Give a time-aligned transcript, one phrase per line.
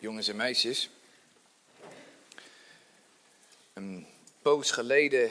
[0.00, 0.90] jongens en meisjes.
[3.72, 4.06] Een
[4.42, 5.30] poos geleden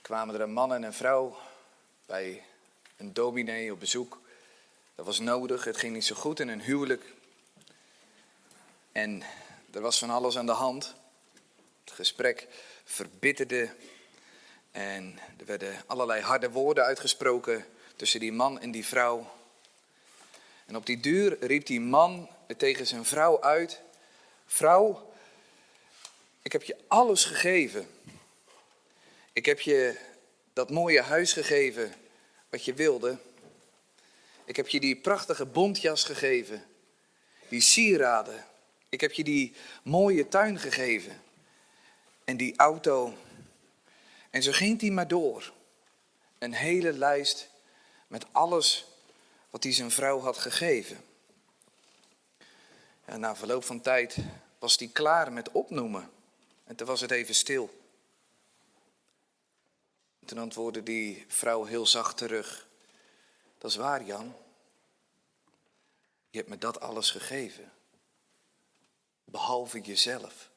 [0.00, 1.36] kwamen er een man en een vrouw
[2.06, 2.42] bij
[2.96, 4.20] een dominee op bezoek.
[4.94, 7.04] Dat was nodig, het ging niet zo goed in een huwelijk.
[8.92, 9.22] En
[9.72, 10.94] er was van alles aan de hand.
[11.84, 12.48] Het gesprek
[12.84, 13.74] verbitterde
[14.70, 17.66] en er werden allerlei harde woorden uitgesproken
[17.96, 19.30] tussen die man en die vrouw.
[20.66, 23.80] En op die duur riep die man tegen zijn vrouw uit:
[24.52, 25.12] Vrouw,
[26.42, 27.88] ik heb je alles gegeven.
[29.32, 29.98] Ik heb je
[30.52, 31.94] dat mooie huis gegeven
[32.50, 33.18] wat je wilde.
[34.44, 36.64] Ik heb je die prachtige bontjas gegeven,
[37.48, 38.46] die sieraden.
[38.88, 41.22] Ik heb je die mooie tuin gegeven
[42.24, 43.14] en die auto.
[44.30, 45.52] En zo ging hij maar door.
[46.38, 47.48] Een hele lijst
[48.06, 48.86] met alles
[49.50, 51.04] wat hij zijn vrouw had gegeven.
[53.04, 54.16] En na verloop van tijd
[54.62, 56.10] was hij klaar met opnoemen.
[56.64, 57.80] En toen was het even stil.
[60.24, 62.66] toen antwoordde die vrouw heel zacht terug.
[63.58, 64.34] Dat is waar, Jan.
[66.30, 67.72] Je hebt me dat alles gegeven.
[69.24, 70.50] Behalve jezelf.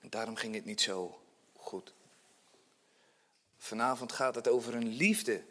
[0.00, 1.20] En daarom ging het niet zo
[1.56, 1.92] goed.
[3.58, 5.44] Vanavond gaat het over een liefde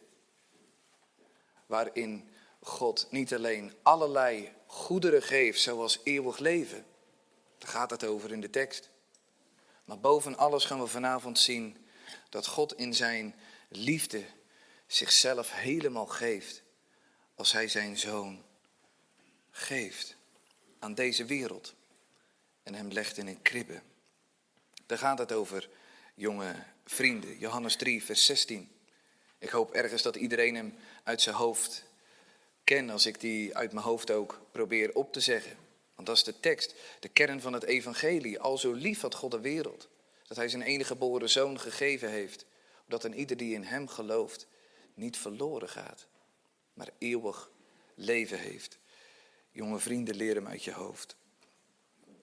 [1.65, 2.29] waarin
[2.65, 6.85] God niet alleen allerlei goederen geeft, zoals eeuwig leven.
[7.57, 8.89] Daar gaat het over in de tekst.
[9.85, 11.77] Maar boven alles gaan we vanavond zien
[12.29, 13.35] dat God in zijn
[13.69, 14.23] liefde
[14.87, 16.61] zichzelf helemaal geeft
[17.35, 18.43] als hij zijn zoon
[19.51, 20.15] geeft
[20.79, 21.73] aan deze wereld
[22.63, 23.81] en hem legt in een kribbe.
[24.85, 25.69] Daar gaat het over,
[26.15, 27.37] jonge vrienden.
[27.37, 28.71] Johannes 3, vers 16.
[29.37, 31.85] Ik hoop ergens dat iedereen hem uit zijn hoofd
[32.65, 35.57] kent, als ik die uit mijn hoofd ook probeer op te zeggen.
[35.95, 38.39] Want dat is de tekst, de kern van het evangelie.
[38.39, 39.87] Al zo lief had God de wereld,
[40.27, 42.45] dat hij zijn enige geboren zoon gegeven heeft,
[42.83, 44.47] opdat een ieder die in hem gelooft
[44.93, 46.07] niet verloren gaat,
[46.73, 47.49] maar eeuwig
[47.95, 48.77] leven heeft.
[49.51, 51.15] Jonge vrienden, leer hem uit je hoofd.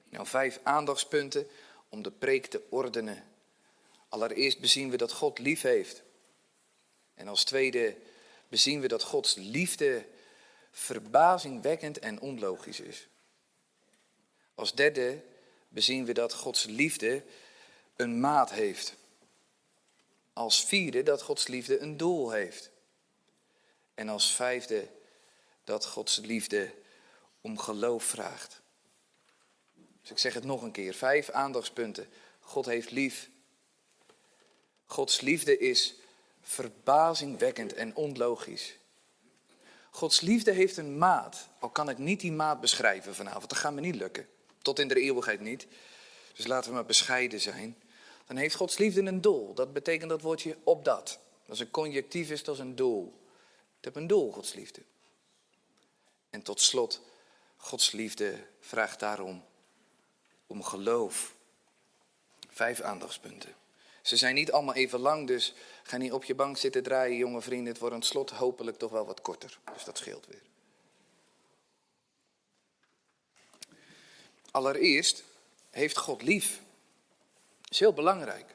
[0.09, 1.47] Nou, vijf aandachtspunten
[1.89, 3.25] om de preek te ordenen.
[4.09, 6.03] Allereerst bezien we dat God lief heeft.
[7.15, 7.97] En als tweede
[8.49, 10.05] bezien we dat Gods liefde
[10.73, 13.09] verbazingwekkend en onlogisch is.
[14.55, 15.23] Als derde
[15.69, 17.25] bezien we dat Gods liefde
[17.97, 18.95] een maat heeft.
[20.33, 22.71] Als vierde dat Gods liefde een doel heeft.
[23.95, 24.89] En als vijfde
[25.65, 26.75] dat Gods liefde
[27.41, 28.61] om geloof vraagt.
[30.01, 32.09] Dus ik zeg het nog een keer, vijf aandachtspunten.
[32.41, 33.31] God heeft lief.
[34.87, 35.95] Gods liefde is
[36.41, 38.77] verbazingwekkend en onlogisch.
[39.95, 43.73] Gods liefde heeft een maat, al kan ik niet die maat beschrijven vanavond, dat gaat
[43.73, 44.29] me niet lukken.
[44.63, 45.67] Tot in de eeuwigheid niet.
[46.35, 47.77] Dus laten we maar bescheiden zijn.
[48.27, 49.55] Dan heeft Gods liefde een doel.
[49.55, 51.19] Dat betekent dat woordje op dat.
[51.47, 53.21] Dat is een conjectief, is dat is een doel.
[53.77, 54.83] Het heeft een doel, Gods liefde.
[56.31, 57.01] En tot slot,
[57.57, 59.45] Gods liefde vraagt daarom
[60.47, 61.35] om geloof.
[62.51, 63.55] Vijf aandachtspunten.
[64.03, 67.41] Ze zijn niet allemaal even lang, dus ga niet op je bank zitten draaien, jonge
[67.41, 67.73] vrienden.
[67.73, 69.59] Het wordt een slot hopelijk toch wel wat korter.
[69.75, 70.43] Dus dat scheelt weer.
[74.51, 75.25] Allereerst
[75.71, 76.61] heeft God lief.
[77.61, 78.55] Dat is heel belangrijk.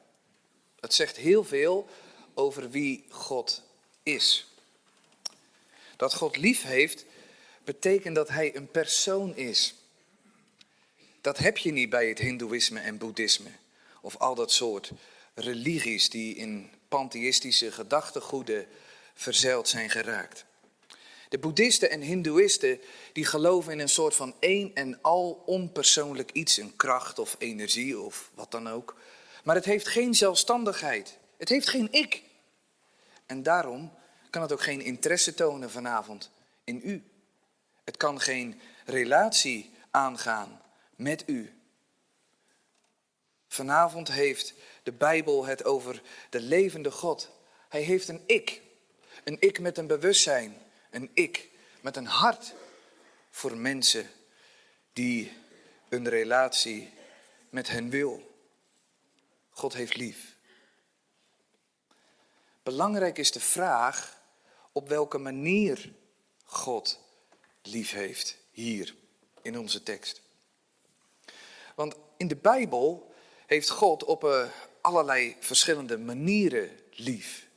[0.80, 1.88] Het zegt heel veel
[2.34, 3.62] over wie God
[4.02, 4.46] is.
[5.96, 7.04] Dat God lief heeft,
[7.64, 9.74] betekent dat hij een persoon is.
[11.20, 13.50] Dat heb je niet bij het Hindoeïsme en Boeddhisme
[14.00, 14.90] of al dat soort
[15.38, 18.66] religies die in pantheïstische gedachtegoeden
[19.14, 20.44] verzeild zijn geraakt.
[21.28, 22.80] De boeddhisten en hindoeïsten
[23.12, 27.98] die geloven in een soort van één en al onpersoonlijk iets, een kracht of energie
[27.98, 28.96] of wat dan ook.
[29.44, 31.18] Maar het heeft geen zelfstandigheid.
[31.36, 32.22] Het heeft geen ik.
[33.26, 33.92] En daarom
[34.30, 36.30] kan het ook geen interesse tonen vanavond
[36.64, 37.02] in u.
[37.84, 40.60] Het kan geen relatie aangaan
[40.96, 41.52] met u.
[43.48, 44.54] Vanavond heeft
[44.88, 47.30] de Bijbel het over de levende God.
[47.68, 48.62] Hij heeft een ik.
[49.24, 50.56] Een ik met een bewustzijn.
[50.90, 51.50] Een ik
[51.80, 52.54] met een hart
[53.30, 54.10] voor mensen
[54.92, 55.32] die
[55.88, 56.92] een relatie
[57.50, 58.36] met hen wil.
[59.50, 60.36] God heeft lief.
[62.62, 64.22] Belangrijk is de vraag
[64.72, 65.92] op welke manier
[66.44, 67.00] God
[67.62, 68.94] lief heeft hier
[69.42, 70.22] in onze tekst.
[71.74, 73.14] Want in de Bijbel
[73.46, 74.48] heeft God op eh,
[74.80, 77.48] allerlei verschillende manieren lief.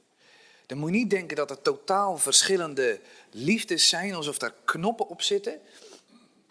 [0.66, 3.00] Dan moet je niet denken dat er totaal verschillende
[3.32, 5.60] liefdes zijn, alsof daar knoppen op zitten.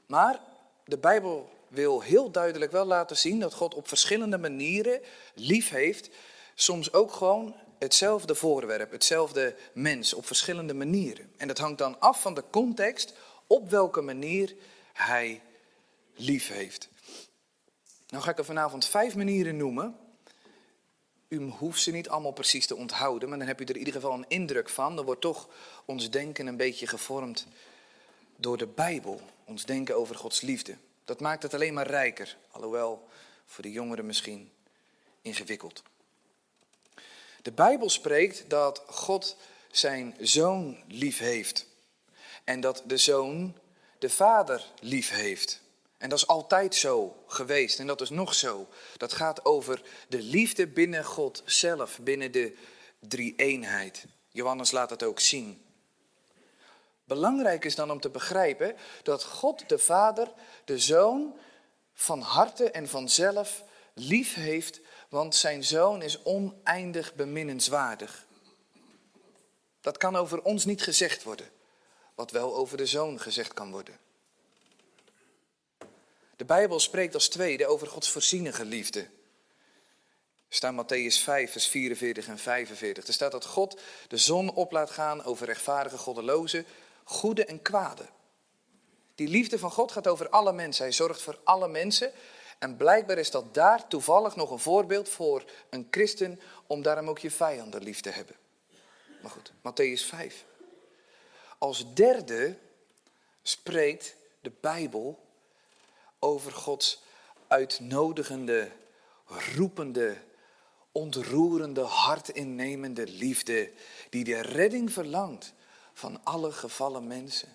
[0.06, 0.40] Maar
[0.84, 5.00] De Bijbel wil heel duidelijk wel laten zien dat God op verschillende manieren
[5.34, 6.10] lief heeft.
[6.54, 11.32] Soms ook gewoon hetzelfde voorwerp, hetzelfde mens op verschillende manieren.
[11.36, 13.12] En dat hangt dan af van de context
[13.46, 14.54] op welke manier
[14.92, 15.42] hij
[16.14, 16.88] lief heeft.
[18.08, 19.96] Nou ga ik er vanavond vijf manieren noemen.
[21.30, 23.94] U hoeft ze niet allemaal precies te onthouden, maar dan heb u er in ieder
[23.94, 24.96] geval een indruk van.
[24.96, 25.48] Dan wordt toch
[25.84, 27.46] ons denken een beetje gevormd
[28.36, 29.20] door de Bijbel.
[29.44, 30.76] Ons denken over Gods liefde.
[31.04, 33.08] Dat maakt het alleen maar rijker, alhoewel
[33.46, 34.52] voor de jongeren misschien
[35.22, 35.82] ingewikkeld.
[37.42, 39.36] De Bijbel spreekt dat God
[39.70, 41.66] zijn zoon lief heeft.
[42.44, 43.56] En dat de zoon
[43.98, 45.60] de vader lief heeft.
[46.00, 48.68] En dat is altijd zo geweest en dat is nog zo.
[48.96, 52.56] Dat gaat over de liefde binnen God zelf, binnen de
[52.98, 54.04] drie-eenheid.
[54.28, 55.62] Johannes laat het ook zien.
[57.04, 60.32] Belangrijk is dan om te begrijpen dat God de Vader
[60.64, 61.38] de Zoon
[61.94, 63.62] van harte en vanzelf
[63.94, 68.26] lief heeft, want zijn Zoon is oneindig beminnenswaardig.
[69.80, 71.50] Dat kan over ons niet gezegd worden,
[72.14, 73.98] wat wel over de Zoon gezegd kan worden.
[76.40, 79.00] De Bijbel spreekt als tweede over Gods voorzienige liefde.
[79.00, 79.08] Er
[80.48, 83.06] staat Matthäus 5, vers 44 en 45.
[83.06, 86.66] Er staat dat God de zon op laat gaan over rechtvaardige goddelozen,
[87.04, 88.06] goede en kwade.
[89.14, 90.84] Die liefde van God gaat over alle mensen.
[90.84, 92.12] Hij zorgt voor alle mensen.
[92.58, 97.18] En blijkbaar is dat daar toevallig nog een voorbeeld voor een christen om daarom ook
[97.18, 98.36] je vijanden lief te hebben.
[99.22, 100.44] Maar goed, Matthäus 5.
[101.58, 102.56] Als derde
[103.42, 105.28] spreekt de Bijbel
[106.20, 107.02] over Gods
[107.46, 108.70] uitnodigende,
[109.56, 110.16] roepende,
[110.92, 113.70] ontroerende, hartinnemende liefde
[114.10, 115.52] die de redding verlangt
[115.92, 117.48] van alle gevallen mensen.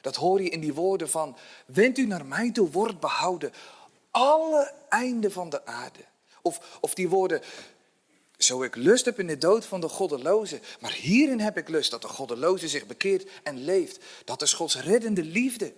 [0.00, 1.36] Dat hoor je in die woorden van,
[1.66, 3.52] wend u naar mij toe, wordt behouden,
[4.10, 6.04] alle einden van de aarde.
[6.42, 7.42] Of, of die woorden,
[8.36, 11.90] zo ik lust heb in de dood van de goddeloze, maar hierin heb ik lust
[11.90, 14.04] dat de goddeloze zich bekeert en leeft.
[14.24, 15.74] Dat is Gods reddende liefde.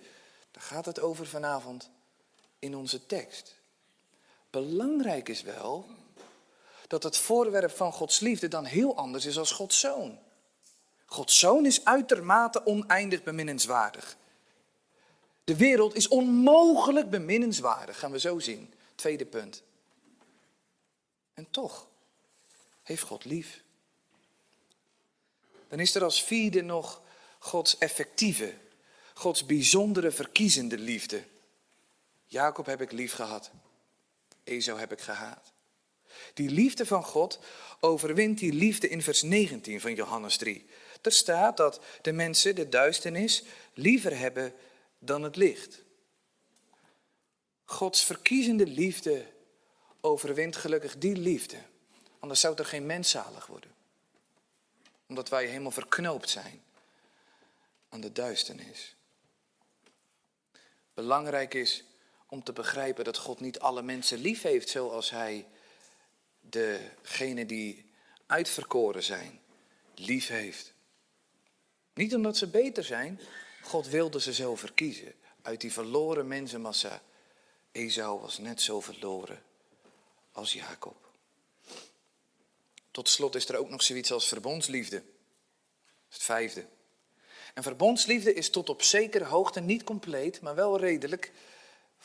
[0.51, 1.89] Daar gaat het over vanavond
[2.59, 3.55] in onze tekst.
[4.49, 5.85] Belangrijk is wel
[6.87, 10.19] dat het voorwerp van Gods liefde dan heel anders is als Gods zoon.
[11.05, 14.17] Gods zoon is uitermate oneindig beminnenswaardig.
[15.43, 18.73] De wereld is onmogelijk beminnenswaardig, gaan we zo zien.
[18.95, 19.63] Tweede punt.
[21.33, 21.87] En toch
[22.83, 23.63] heeft God lief.
[25.67, 27.01] Dan is er als vierde nog
[27.39, 28.53] Gods effectieve,
[29.13, 31.23] Gods bijzondere verkiezende liefde.
[32.25, 33.51] Jacob heb ik lief gehad,
[34.43, 35.53] Ezo heb ik gehaat.
[36.33, 37.39] Die liefde van God
[37.79, 40.65] overwint die liefde in vers 19 van Johannes 3.
[41.01, 43.43] Er staat dat de mensen de duisternis
[43.73, 44.53] liever hebben
[44.99, 45.83] dan het licht.
[47.65, 49.25] Gods verkiezende liefde
[50.01, 51.57] overwint gelukkig die liefde.
[52.19, 53.71] Anders zou er geen mens zalig worden.
[55.07, 56.63] Omdat wij helemaal verknoopt zijn
[57.89, 58.95] aan de duisternis.
[60.93, 61.83] Belangrijk is
[62.35, 65.45] om te begrijpen dat God niet alle mensen lief heeft zoals hij
[66.39, 67.85] degenen die
[68.25, 69.39] uitverkoren zijn
[69.95, 70.73] lief heeft.
[71.93, 73.19] Niet omdat ze beter zijn,
[73.61, 75.13] God wilde ze zo verkiezen.
[75.41, 77.01] Uit die verloren mensenmassa.
[77.71, 79.43] Esau was net zo verloren
[80.31, 81.09] als Jacob.
[82.91, 85.03] Tot slot is er ook nog zoiets als verbondsliefde.
[86.09, 86.65] Het vijfde.
[87.53, 91.31] En verbondsliefde is tot op zekere hoogte niet compleet, maar wel redelijk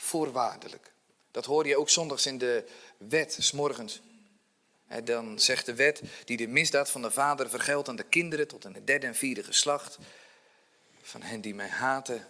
[0.01, 0.93] voorwaardelijk.
[1.31, 2.65] Dat hoor je ook zondags in de
[2.97, 4.01] wet, s morgens.
[5.05, 8.65] Dan zegt de wet die de misdaad van de vader vergeldt aan de kinderen tot
[8.65, 9.99] in het derde en vierde geslacht.
[11.03, 12.27] Van hen die mij haten.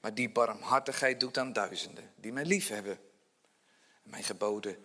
[0.00, 2.98] Maar die barmhartigheid doet aan duizenden die mij lief hebben.
[4.02, 4.84] En mijn geboden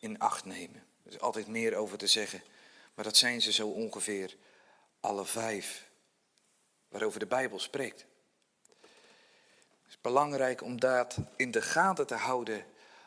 [0.00, 0.84] in acht nemen.
[1.04, 2.42] Er is altijd meer over te zeggen.
[2.94, 4.36] Maar dat zijn ze zo ongeveer
[5.00, 5.90] alle vijf
[6.88, 8.04] waarover de Bijbel spreekt.
[10.02, 12.64] Belangrijk om dat in de gaten te houden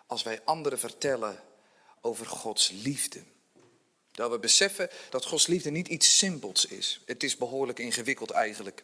[0.07, 1.39] als wij anderen vertellen
[2.01, 3.21] over Gods liefde.
[4.11, 7.01] Dat we beseffen dat Gods liefde niet iets simpels is.
[7.05, 8.83] Het is behoorlijk ingewikkeld eigenlijk.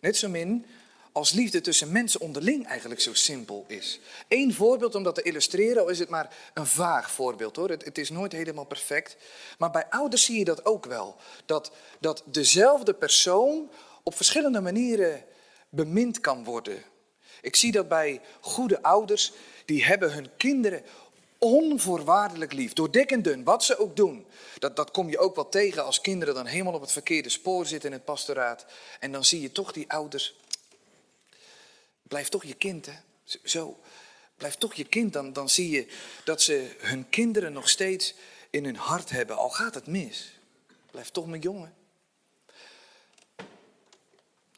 [0.00, 0.66] Net zo min
[1.12, 4.00] als liefde tussen mensen onderling eigenlijk zo simpel is.
[4.28, 7.70] Eén voorbeeld om dat te illustreren, al is het maar een vaag voorbeeld hoor.
[7.70, 9.16] Het, het, is nooit helemaal perfect.
[9.58, 11.16] Maar bij ouders zie je dat ook wel.
[11.46, 13.70] Dat, dat dezelfde persoon
[14.02, 15.24] op verschillende manieren
[15.68, 16.82] bemind kan worden.
[17.40, 19.32] Ik zie dat bij goede ouders,
[19.64, 20.82] die hebben hun kinderen
[21.38, 22.72] onvoorwaardelijk lief.
[22.72, 24.26] Door dik en dun, wat ze ook doen.
[24.58, 27.66] Dat, dat kom je ook wel tegen als kinderen dan helemaal op het verkeerde spoor
[27.66, 28.66] zitten in het pastoraat.
[29.00, 30.34] En dan zie je toch die ouders
[32.08, 32.92] Blijf toch je kind, hè?
[33.44, 33.78] Zo.
[34.36, 35.12] Blijf toch je kind.
[35.12, 35.86] Dan, dan zie je
[36.24, 38.14] dat ze hun kinderen nog steeds
[38.50, 40.32] in hun hart hebben, al gaat het mis.
[40.90, 41.74] Blijf toch mijn jongen.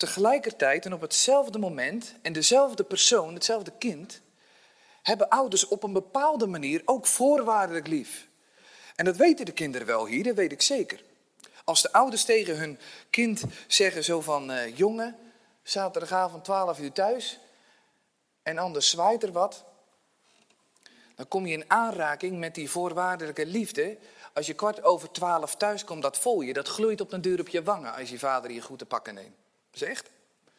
[0.01, 4.21] Tegelijkertijd en op hetzelfde moment en dezelfde persoon, hetzelfde kind,
[5.03, 8.29] hebben ouders op een bepaalde manier ook voorwaardelijk lief.
[8.97, 11.03] En dat weten de kinderen wel hier, dat weet ik zeker.
[11.65, 12.79] Als de ouders tegen hun
[13.11, 15.17] kind zeggen zo van, uh, jongen,
[15.63, 17.39] zaterdagavond 12 uur thuis
[18.43, 19.65] en anders zwaait er wat,
[21.15, 23.99] dan kom je in aanraking met die voorwaardelijke liefde.
[24.35, 27.41] Als je kwart over twaalf thuis komt, dat voel je, dat gloeit op den duur
[27.41, 29.41] op je wangen als je vader je goed te pakken neemt.
[29.71, 30.03] Dat is.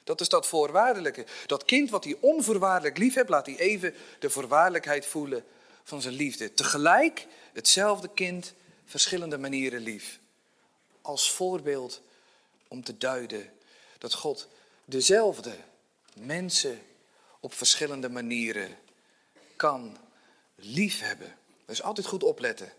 [0.04, 1.26] Dat is dat voorwaardelijke.
[1.46, 5.46] Dat kind wat hij onvoorwaardelijk lief hebt, laat hij even de voorwaardelijkheid voelen
[5.84, 6.54] van zijn liefde.
[6.54, 8.54] Tegelijk hetzelfde kind,
[8.86, 10.20] verschillende manieren lief.
[11.02, 12.02] Als voorbeeld
[12.68, 13.54] om te duiden
[13.98, 14.48] dat God
[14.86, 15.56] dezelfde
[16.14, 16.82] mensen
[17.40, 18.78] op verschillende manieren
[19.56, 19.98] kan
[20.56, 21.36] liefhebben.
[21.66, 22.74] Dus altijd goed opletten.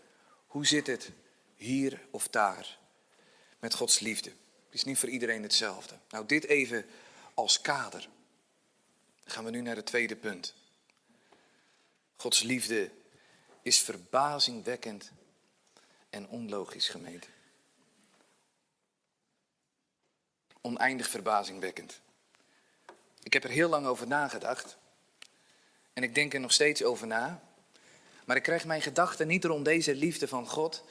[0.47, 1.09] Hoe zit het
[1.55, 2.77] hier of daar
[3.59, 4.31] met Gods liefde?
[4.73, 5.95] Het is niet voor iedereen hetzelfde.
[6.09, 6.85] Nou, dit even
[7.33, 8.01] als kader.
[9.23, 10.53] Dan gaan we nu naar het tweede punt.
[12.15, 12.91] Gods liefde
[13.61, 15.11] is verbazingwekkend
[16.09, 17.27] en onlogisch gemeente.
[20.61, 21.99] Oneindig verbazingwekkend.
[23.23, 24.77] Ik heb er heel lang over nagedacht.
[25.93, 27.43] En ik denk er nog steeds over na.
[28.25, 30.83] Maar ik krijg mijn gedachten niet rond deze liefde van God.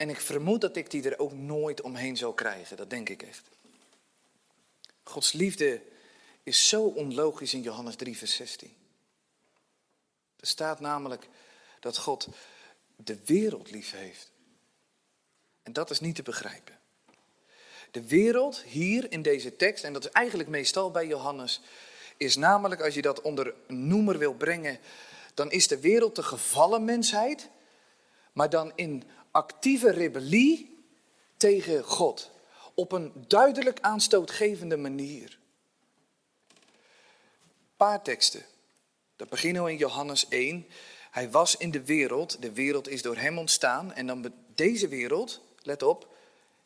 [0.00, 2.76] En ik vermoed dat ik die er ook nooit omheen zal krijgen.
[2.76, 3.48] Dat denk ik echt.
[5.02, 5.82] Gods liefde
[6.42, 8.74] is zo onlogisch in Johannes 3, vers 16.
[10.36, 11.28] Er staat namelijk
[11.80, 12.28] dat God
[12.96, 14.30] de wereld lief heeft.
[15.62, 16.78] En dat is niet te begrijpen.
[17.90, 21.60] De wereld hier in deze tekst, en dat is eigenlijk meestal bij Johannes,
[22.16, 24.78] is namelijk als je dat onder een noemer wil brengen,
[25.34, 27.48] dan is de wereld de gevallen mensheid,
[28.32, 30.84] maar dan in actieve rebellie
[31.36, 32.30] tegen God.
[32.74, 35.38] Op een duidelijk aanstootgevende manier.
[37.76, 38.44] Paar teksten.
[39.16, 40.66] Dat beginnen we in Johannes 1.
[41.10, 43.92] Hij was in de wereld, de wereld is door hem ontstaan.
[43.92, 46.14] En dan deze wereld, let op,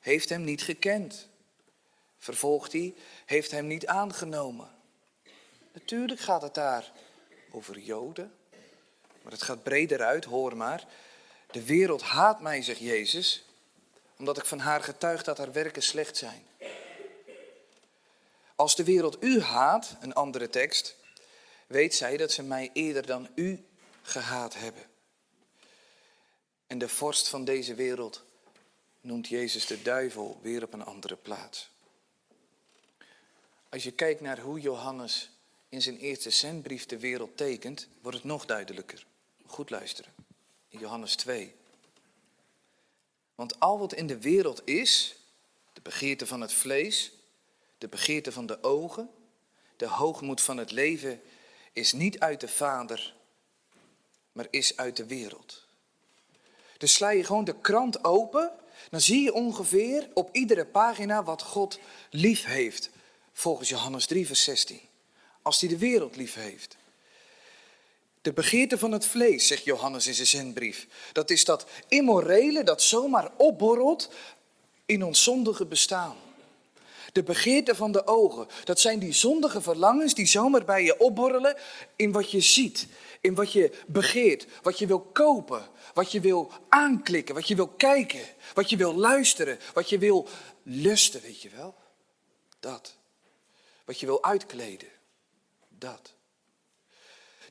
[0.00, 1.28] heeft hem niet gekend.
[2.18, 2.94] Vervolgt hij,
[3.26, 4.68] heeft hem niet aangenomen.
[5.72, 6.92] Natuurlijk gaat het daar
[7.50, 8.32] over Joden,
[9.22, 10.86] maar het gaat breder uit, hoor maar.
[11.54, 13.44] De wereld haat mij, zegt Jezus,
[14.16, 16.46] omdat ik van haar getuig dat haar werken slecht zijn.
[18.54, 20.96] Als de wereld u haat, een andere tekst,
[21.66, 23.64] weet zij dat ze mij eerder dan u
[24.02, 24.82] gehaat hebben.
[26.66, 28.24] En de vorst van deze wereld
[29.00, 31.70] noemt Jezus de duivel weer op een andere plaats.
[33.68, 35.30] Als je kijkt naar hoe Johannes
[35.68, 39.06] in zijn eerste zendbrief de wereld tekent, wordt het nog duidelijker.
[39.46, 40.13] Goed luisteren.
[40.78, 41.54] Johannes 2.
[43.34, 45.16] Want al wat in de wereld is,
[45.72, 47.12] de begeerte van het vlees,
[47.78, 49.10] de begeerte van de ogen,
[49.76, 51.20] de hoogmoed van het leven,
[51.72, 53.14] is niet uit de Vader,
[54.32, 55.66] maar is uit de wereld.
[56.78, 58.52] Dus sla je gewoon de krant open,
[58.90, 61.78] dan zie je ongeveer op iedere pagina wat God
[62.10, 62.90] lief heeft,
[63.32, 64.80] volgens Johannes 3, vers 16.
[65.42, 66.76] Als hij de wereld lief heeft.
[68.24, 70.86] De begeerte van het vlees, zegt Johannes in zijn zendbrief.
[71.12, 74.10] Dat is dat immorele dat zomaar opborrelt
[74.86, 76.16] in ons zondige bestaan.
[77.12, 81.56] De begeerte van de ogen, dat zijn die zondige verlangens die zomaar bij je opborrelen
[81.96, 82.86] in wat je ziet,
[83.20, 87.68] in wat je begeert, wat je wil kopen, wat je wil aanklikken, wat je wil
[87.68, 90.28] kijken, wat je wil luisteren, wat je wil
[90.62, 91.74] lusten, weet je wel.
[92.60, 92.96] Dat.
[93.84, 94.88] Wat je wil uitkleden.
[95.68, 96.13] Dat.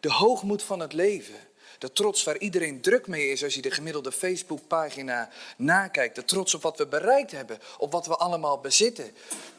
[0.04, 1.36] De hoogmoed van het leven.
[1.80, 6.16] De trots waar iedereen druk mee is als je de gemiddelde Facebookpagina nakijkt.
[6.16, 9.12] De trots op wat we bereikt hebben, op wat we allemaal bezitten,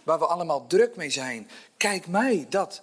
[0.02, 1.50] waar we allemaal druk mee zijn.
[1.76, 2.82] Kijk mij, dat.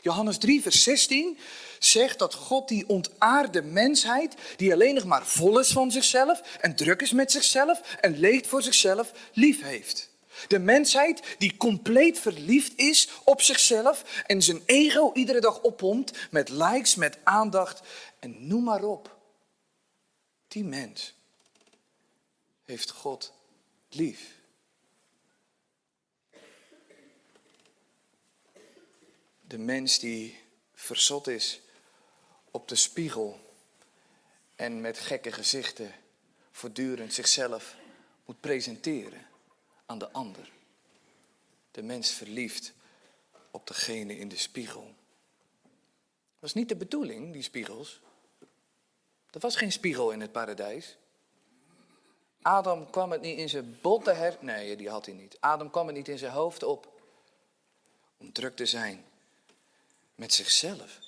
[0.00, 1.38] Johannes 3, vers 16
[1.78, 6.76] zegt dat God die ontaarde mensheid, die alleen nog maar vol is van zichzelf en
[6.76, 10.07] druk is met zichzelf en leeft voor zichzelf, lief heeft.
[10.46, 16.48] De mensheid die compleet verliefd is op zichzelf en zijn ego iedere dag oppompt met
[16.48, 17.80] likes, met aandacht
[18.18, 19.16] en noem maar op.
[20.48, 21.14] Die mens
[22.64, 23.32] heeft God
[23.88, 24.36] lief.
[29.40, 30.38] De mens die
[30.74, 31.60] verzot is
[32.50, 33.40] op de spiegel
[34.56, 35.94] en met gekke gezichten
[36.50, 37.76] voortdurend zichzelf
[38.24, 39.26] moet presenteren
[39.88, 40.52] aan de ander.
[41.70, 42.72] De mens verliefd
[43.50, 44.94] op degene in de spiegel.
[45.62, 48.00] Dat was niet de bedoeling, die spiegels.
[49.30, 50.96] Er was geen spiegel in het paradijs.
[52.42, 54.36] Adam kwam het niet in zijn botte her...
[54.40, 55.36] Nee, die had hij niet.
[55.40, 57.00] Adam kwam het niet in zijn hoofd op
[58.16, 59.04] om druk te zijn
[60.14, 60.98] met zichzelf.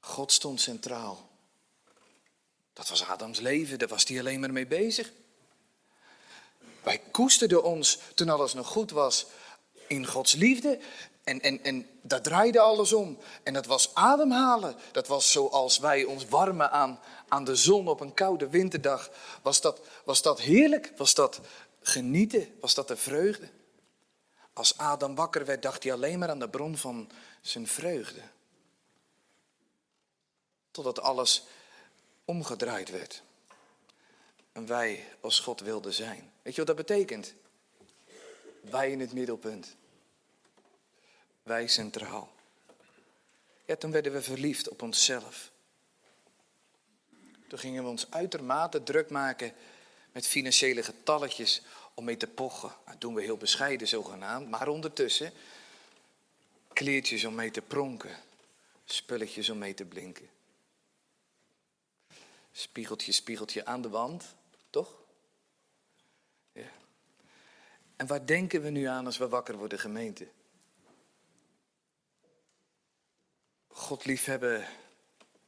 [0.00, 1.28] God stond centraal.
[2.72, 5.12] Dat was Adams leven, daar was hij alleen maar mee bezig.
[6.84, 9.26] Wij koesterden ons toen alles nog goed was
[9.86, 10.78] in Gods liefde.
[11.24, 13.18] En, en, en daar draaide alles om.
[13.42, 14.76] En dat was ademhalen.
[14.92, 19.10] Dat was zoals wij ons warmen aan, aan de zon op een koude winterdag.
[19.42, 20.92] Was dat, was dat heerlijk?
[20.96, 21.40] Was dat
[21.82, 22.56] genieten?
[22.60, 23.48] Was dat de vreugde?
[24.52, 27.10] Als Adam wakker werd, dacht hij alleen maar aan de bron van
[27.40, 28.20] zijn vreugde.
[30.70, 31.44] Totdat alles
[32.24, 33.22] omgedraaid werd.
[34.52, 36.32] En wij als God wilden zijn.
[36.44, 37.34] Weet je wat dat betekent?
[38.60, 39.76] Wij in het middelpunt.
[41.42, 42.32] Wij centraal.
[43.64, 45.50] Ja, toen werden we verliefd op onszelf.
[47.48, 49.52] Toen gingen we ons uitermate druk maken
[50.12, 51.62] met financiële getalletjes
[51.94, 52.72] om mee te pochen.
[52.86, 55.32] Dat doen we heel bescheiden zogenaamd, maar ondertussen
[56.72, 58.16] kleertjes om mee te pronken,
[58.84, 60.28] spulletjes om mee te blinken.
[62.52, 64.24] Spiegeltje, spiegeltje aan de wand,
[64.70, 65.03] toch?
[67.96, 70.26] En waar denken we nu aan als we wakker worden, gemeente?
[73.68, 74.66] God liefhebben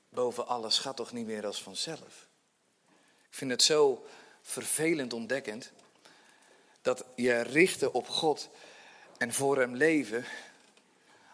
[0.08, 2.28] boven alles gaat toch niet meer als vanzelf?
[3.28, 4.06] Ik vind het zo
[4.42, 5.72] vervelend ontdekkend
[6.82, 8.48] dat je richten op God
[9.18, 10.24] en voor Hem leven,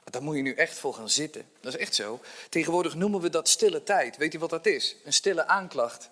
[0.05, 1.49] daar moet je nu echt voor gaan zitten.
[1.61, 2.21] Dat is echt zo.
[2.49, 4.17] Tegenwoordig noemen we dat stille tijd.
[4.17, 4.97] Weet je wat dat is?
[5.05, 6.11] Een stille aanklacht.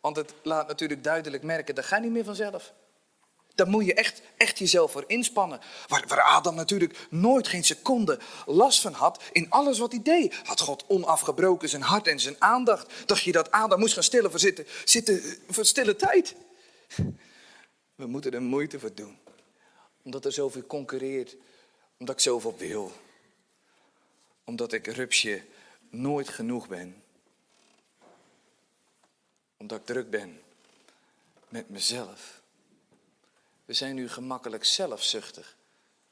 [0.00, 2.72] Want het laat natuurlijk duidelijk merken, dat gaat niet meer vanzelf.
[3.56, 5.60] Daar moet je echt, echt jezelf voor inspannen.
[5.86, 10.34] Waar, waar Adam natuurlijk nooit geen seconde last van had in alles wat hij deed.
[10.44, 12.92] Had God onafgebroken zijn hart en zijn aandacht.
[13.06, 16.34] Dacht je dat Adam moest gaan stillen voor, zitten, zitten, voor stille tijd?
[17.94, 19.18] We moeten er moeite voor doen.
[20.02, 21.36] Omdat er zoveel concurreert.
[21.98, 22.92] Omdat ik zoveel wil.
[24.44, 25.42] Omdat ik rupsje
[25.90, 27.02] nooit genoeg ben.
[29.56, 30.40] Omdat ik druk ben
[31.48, 32.44] met mezelf.
[33.66, 35.56] We zijn nu gemakkelijk zelfzuchtig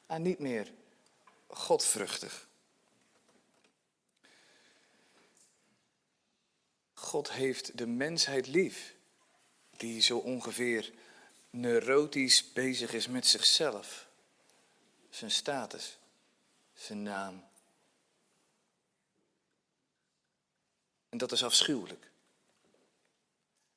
[0.07, 0.73] en niet meer
[1.47, 2.49] godvruchtig.
[6.93, 8.95] God heeft de mensheid lief,
[9.77, 10.93] die zo ongeveer
[11.51, 14.09] neurotisch bezig is met zichzelf,
[15.11, 15.99] zijn status,
[16.75, 17.45] zijn naam.
[21.09, 22.11] En dat is afschuwelijk.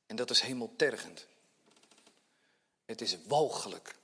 [0.06, 1.28] En dat is hemeltergend.
[2.88, 3.96] Het is walgelijk.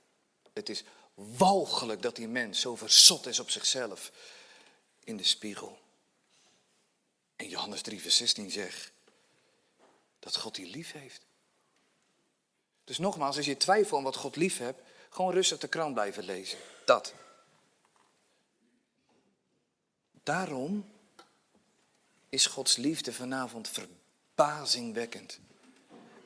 [0.52, 4.12] Het is walgelijk dat die mens zo verzot is op zichzelf
[5.04, 5.78] in de spiegel.
[7.36, 8.92] En Johannes 3, vers 16 zegt
[10.18, 11.26] dat God die lief heeft.
[12.84, 16.24] Dus nogmaals, als je twijfelt aan wat God lief hebt, gewoon rustig de krant blijven
[16.24, 16.58] lezen.
[16.84, 17.14] Dat.
[20.22, 20.92] Daarom
[22.28, 25.38] is Gods liefde vanavond verbazingwekkend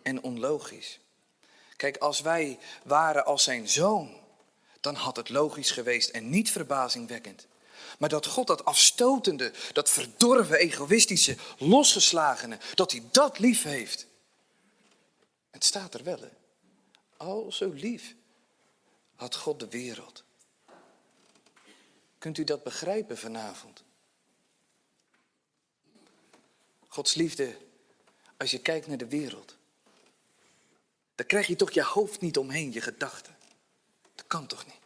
[0.03, 0.99] en onlogisch.
[1.79, 4.17] Kijk, als wij waren als zijn zoon,
[4.81, 7.47] dan had het logisch geweest en niet verbazingwekkend.
[7.99, 14.07] Maar dat God dat afstotende, dat verdorven, egoïstische, losgeslagene, dat hij dat lief heeft.
[15.51, 16.21] Het staat er wel.
[16.21, 16.29] Hè?
[17.17, 18.15] Al zo lief
[19.15, 20.25] had God de wereld.
[22.19, 23.83] Kunt u dat begrijpen vanavond?
[26.89, 27.57] Gods liefde,
[28.37, 29.58] als je kijkt naar de wereld,
[31.19, 33.37] dan krijg je toch je hoofd niet omheen, je gedachten.
[34.15, 34.81] Dat kan toch niet?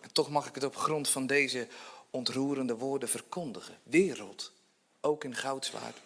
[0.00, 1.68] En toch mag ik het op grond van deze
[2.10, 3.78] ontroerende woorden verkondigen.
[3.82, 4.52] Wereld,
[5.00, 5.96] ook in goudzwaard.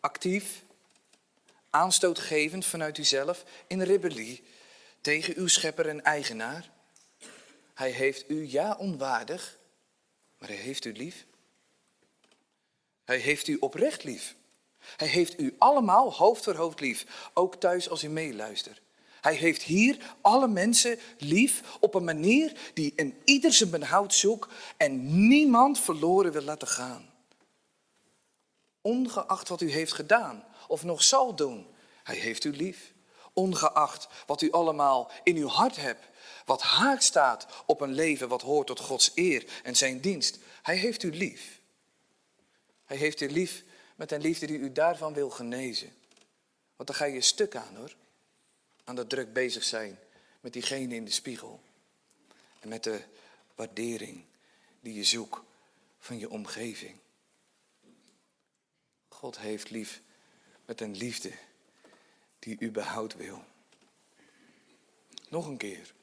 [0.00, 0.62] Actief,
[1.70, 4.44] aanstootgevend vanuit uzelf, in rebellie
[5.00, 6.70] tegen uw schepper en eigenaar.
[7.74, 9.58] Hij heeft u ja onwaardig,
[10.38, 11.26] maar hij heeft u lief.
[13.04, 14.34] Hij heeft u oprecht lief.
[14.96, 18.80] Hij heeft u allemaal hoofd voor hoofd lief, ook thuis als u meeluistert.
[19.20, 24.52] Hij heeft hier alle mensen lief op een manier die in ieder zijn behoud zoekt
[24.76, 27.10] en niemand verloren wil laten gaan.
[28.80, 31.66] Ongeacht wat u heeft gedaan of nog zal doen,
[32.02, 32.92] hij heeft u lief.
[33.32, 36.04] Ongeacht wat u allemaal in uw hart hebt,
[36.44, 40.38] wat haak staat op een leven wat hoort tot Gods eer en zijn dienst.
[40.62, 41.60] Hij heeft u lief.
[42.84, 43.64] Hij heeft u lief
[43.96, 45.92] met een liefde die u daarvan wil genezen.
[46.76, 47.94] Want dan ga je stuk aan hoor.
[48.84, 49.98] Aan dat druk bezig zijn
[50.40, 51.60] met diegene in de spiegel.
[52.60, 53.02] en met de
[53.54, 54.24] waardering
[54.80, 55.38] die je zoekt
[55.98, 56.98] van je omgeving.
[59.08, 60.00] God heeft lief
[60.64, 61.32] met een liefde
[62.38, 63.44] die u behoud wil.
[65.28, 65.94] Nog een keer.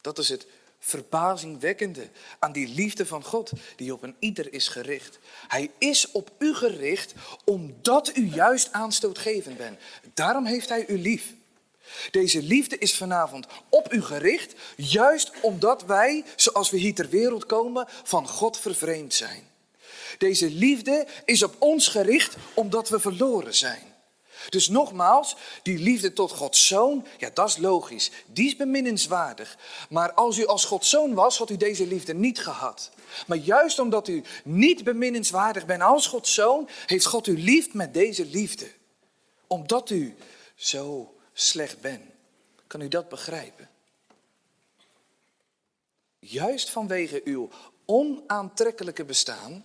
[0.00, 0.46] Dat is het
[0.78, 5.18] verbazingwekkende aan die liefde van God die op een ieder is gericht.
[5.48, 7.14] Hij is op u gericht
[7.44, 9.78] omdat u juist aanstootgevend bent.
[10.14, 11.34] Daarom heeft hij u lief.
[12.10, 17.46] Deze liefde is vanavond op u gericht, juist omdat wij, zoals we hier ter wereld
[17.46, 19.46] komen, van God vervreemd zijn.
[20.18, 23.87] Deze liefde is op ons gericht omdat we verloren zijn.
[24.48, 29.58] Dus nogmaals, die liefde tot Gods zoon, ja dat is logisch, die is beminnenswaardig.
[29.88, 32.90] Maar als u als Gods zoon was, had u deze liefde niet gehad.
[33.26, 37.94] Maar juist omdat u niet beminnenswaardig bent als Gods zoon, heeft God u lief met
[37.94, 38.70] deze liefde.
[39.46, 40.16] Omdat u
[40.54, 42.02] zo slecht bent.
[42.66, 43.68] Kan u dat begrijpen?
[46.18, 47.48] Juist vanwege uw
[47.84, 49.64] onaantrekkelijke bestaan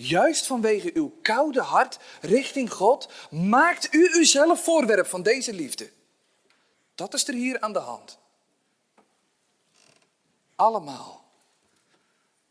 [0.00, 5.90] Juist vanwege uw koude hart richting God maakt u uzelf voorwerp van deze liefde.
[6.94, 8.18] Dat is er hier aan de hand.
[10.54, 11.24] Allemaal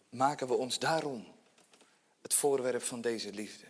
[0.09, 1.27] maken we ons daarom
[2.21, 3.65] het voorwerp van deze liefde.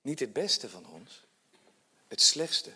[0.00, 1.24] Niet het beste van ons,
[2.08, 2.72] het slechtste.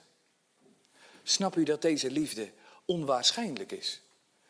[1.22, 2.52] Snap u dat deze liefde
[2.84, 4.00] onwaarschijnlijk is,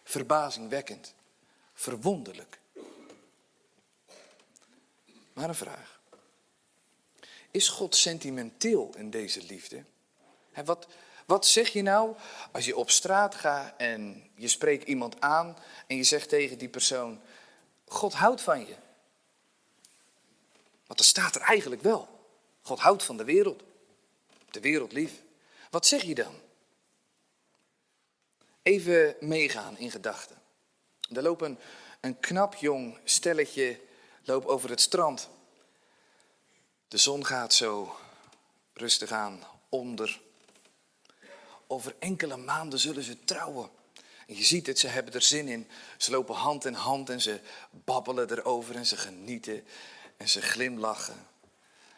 [0.05, 1.14] verbazingwekkend,
[1.75, 2.59] verwonderlijk?
[5.37, 6.01] Maar een vraag.
[7.51, 9.85] Is God sentimenteel in deze liefde?
[10.64, 10.87] wat,
[11.27, 12.16] wat zeg je nou
[12.53, 16.68] als je op straat gaat en je spreekt iemand aan en je zegt tegen die
[16.68, 17.20] persoon,
[17.87, 18.75] God houdt van je.
[20.87, 22.09] Want dat staat er eigenlijk wel.
[22.62, 23.62] God houdt van de wereld.
[24.51, 25.22] De wereld lief.
[25.70, 26.35] Wat zeg je dan?
[28.62, 30.37] Even meegaan in gedachten.
[31.12, 31.59] Er loopt een,
[32.01, 33.85] een knap jong stelletje
[34.27, 35.29] loop over het strand.
[36.89, 37.97] De zon gaat zo
[38.73, 40.21] rustig aan onder.
[41.67, 43.71] Over enkele maanden zullen ze trouwen.
[44.27, 45.69] En je ziet het, ze hebben er zin in.
[45.97, 49.65] Ze lopen hand in hand en ze babbelen erover en ze genieten
[50.17, 51.27] en ze glimlachen.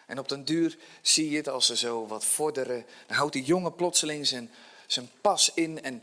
[0.06, 2.86] En op den duur zie je het als ze zo wat vorderen.
[3.06, 4.50] Dan houdt die jongen plotseling zijn,
[4.86, 6.02] zijn pas in en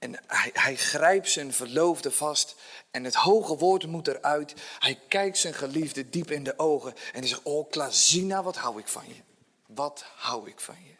[0.00, 2.54] en hij, hij grijpt zijn verloofde vast
[2.90, 4.54] en het hoge woord moet eruit.
[4.78, 8.78] Hij kijkt zijn geliefde diep in de ogen en hij zegt, oh Klazina, wat hou
[8.78, 9.22] ik van je?
[9.66, 10.94] Wat hou ik van je?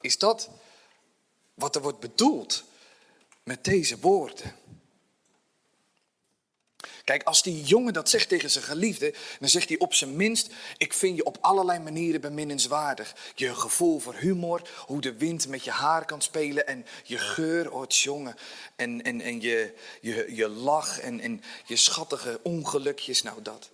[0.00, 0.50] Is dat
[1.54, 2.64] wat er wordt bedoeld
[3.42, 4.56] met deze woorden?
[7.04, 10.50] Kijk, als die jongen dat zegt tegen zijn geliefde, dan zegt hij op zijn minst:
[10.76, 13.14] Ik vind je op allerlei manieren beminnenswaardig.
[13.34, 17.72] Je gevoel voor humor, hoe de wind met je haar kan spelen en je geur,
[17.72, 18.36] oh jongen.
[18.76, 23.70] En, en, en je, je, je lach en, en je schattige ongelukjes, nou dat.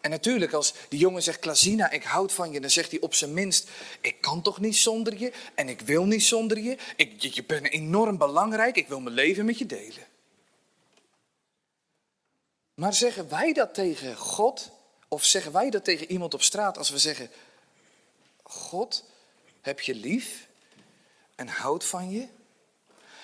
[0.00, 3.14] En natuurlijk, als die jongen zegt, Klazina, ik houd van je, dan zegt hij op
[3.14, 3.68] zijn minst,
[4.00, 6.76] ik kan toch niet zonder je en ik wil niet zonder je.
[6.96, 10.11] Ik, je, je bent enorm belangrijk, ik wil mijn leven met je delen.
[12.74, 14.70] Maar zeggen wij dat tegen God?
[15.08, 17.30] Of zeggen wij dat tegen iemand op straat als we zeggen:
[18.42, 19.04] God,
[19.60, 20.46] heb je lief
[21.34, 22.26] en houdt van je?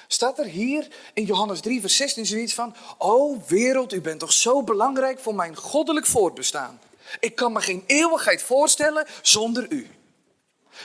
[0.06, 4.32] Staat er hier in Johannes 3, vers 16 zoiets van: O wereld, u bent toch
[4.32, 6.80] zo belangrijk voor mijn goddelijk voortbestaan?
[7.20, 9.90] Ik kan me geen eeuwigheid voorstellen zonder u.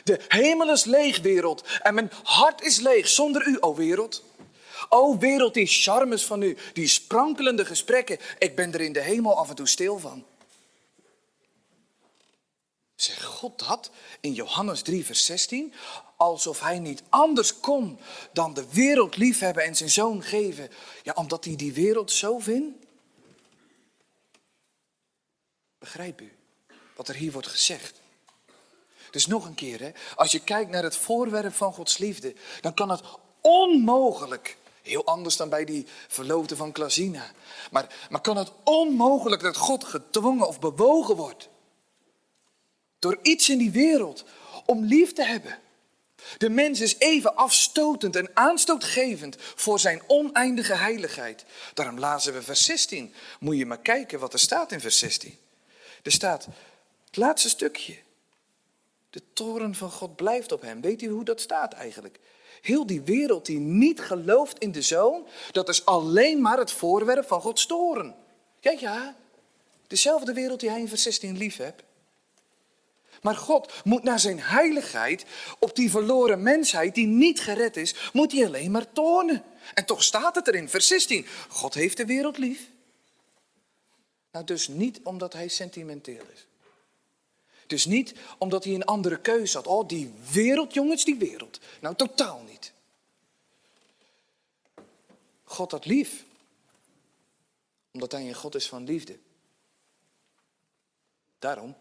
[0.03, 4.23] De hemel is leeg, wereld, en mijn hart is leeg zonder u, o wereld.
[4.89, 8.17] O wereld, die charmes van u, die sprankelende gesprekken.
[8.37, 10.25] Ik ben er in de hemel af en toe stil van.
[12.95, 15.73] Zeg God dat in Johannes 3, vers 16?
[16.17, 17.99] Alsof hij niet anders kon
[18.33, 20.69] dan de wereld liefhebben en zijn zoon geven.
[21.03, 22.85] Ja, omdat hij die wereld zo vindt?
[25.77, 26.31] Begrijp u
[26.95, 28.01] wat er hier wordt gezegd?
[29.11, 32.73] Dus nog een keer, hè, als je kijkt naar het voorwerp van Gods liefde, dan
[32.73, 33.01] kan het
[33.41, 37.31] onmogelijk Heel anders dan bij die verloofde van Klazina.
[37.71, 41.49] Maar, maar kan het onmogelijk dat God gedwongen of bewogen wordt
[42.99, 44.23] door iets in die wereld
[44.65, 45.59] om lief te hebben?
[46.37, 51.45] De mens is even afstotend en aanstootgevend voor zijn oneindige heiligheid.
[51.73, 53.13] Daarom lazen we vers 16.
[53.39, 55.37] Moet je maar kijken wat er staat in vers 16.
[56.03, 56.47] Er staat
[57.05, 57.97] het laatste stukje.
[59.09, 60.81] De toren van God blijft op hem.
[60.81, 62.19] Weet u hoe dat staat eigenlijk?
[62.63, 67.27] Heel die wereld die niet gelooft in de zoon, dat is alleen maar het voorwerp
[67.27, 68.15] van Gods toren.
[68.59, 69.15] Ja, ja,
[69.87, 71.83] dezelfde wereld die hij in vers 16 lief hebt.
[73.21, 75.25] Maar God moet naar zijn heiligheid
[75.59, 79.43] op die verloren mensheid die niet gered is, moet hij alleen maar tonen.
[79.73, 81.25] En toch staat het erin, vers 16.
[81.49, 82.69] God heeft de wereld lief.
[84.31, 86.47] Nou, dus niet omdat hij sentimenteel is.
[87.73, 89.67] Dus niet omdat hij een andere keuze had.
[89.67, 91.59] Oh, die wereld, jongens, die wereld.
[91.81, 92.73] Nou, totaal niet.
[95.43, 96.25] God had lief.
[97.91, 99.19] Omdat hij een God is van liefde.
[101.39, 101.75] Daarom.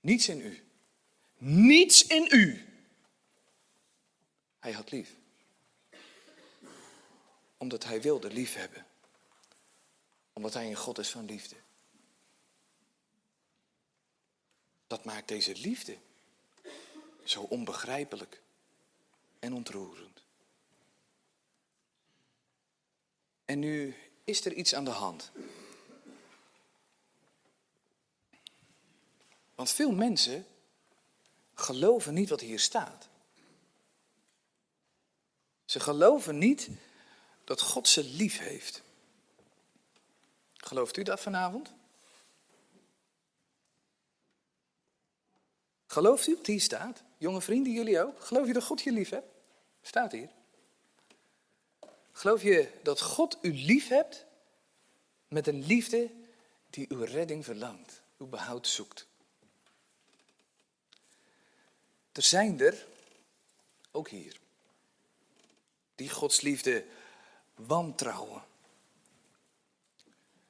[0.00, 0.64] Niets in u.
[1.38, 2.68] Niets in u.
[4.58, 5.14] Hij had lief.
[7.56, 8.86] Omdat hij wilde lief hebben.
[10.32, 11.56] Omdat hij een God is van liefde.
[14.90, 15.96] Dat maakt deze liefde
[17.24, 18.42] zo onbegrijpelijk
[19.38, 20.22] en ontroerend.
[23.44, 25.30] En nu is er iets aan de hand.
[29.54, 30.46] Want veel mensen
[31.54, 33.08] geloven niet wat hier staat.
[35.64, 36.68] Ze geloven niet
[37.44, 38.82] dat God ze lief heeft.
[40.54, 41.72] Gelooft u dat vanavond?
[45.90, 47.02] Gelooft u wat hier staat?
[47.18, 48.20] Jonge vrienden, jullie ook?
[48.20, 49.26] Geloof je dat God je lief hebt?
[49.82, 50.28] Staat hier.
[52.12, 54.24] Geloof je dat God u lief hebt
[55.28, 56.10] met een liefde
[56.70, 59.06] die uw redding verlangt, uw behoud zoekt?
[62.12, 62.86] Er zijn er,
[63.90, 64.36] ook hier,
[65.94, 66.84] die Gods liefde
[67.54, 68.42] wantrouwen.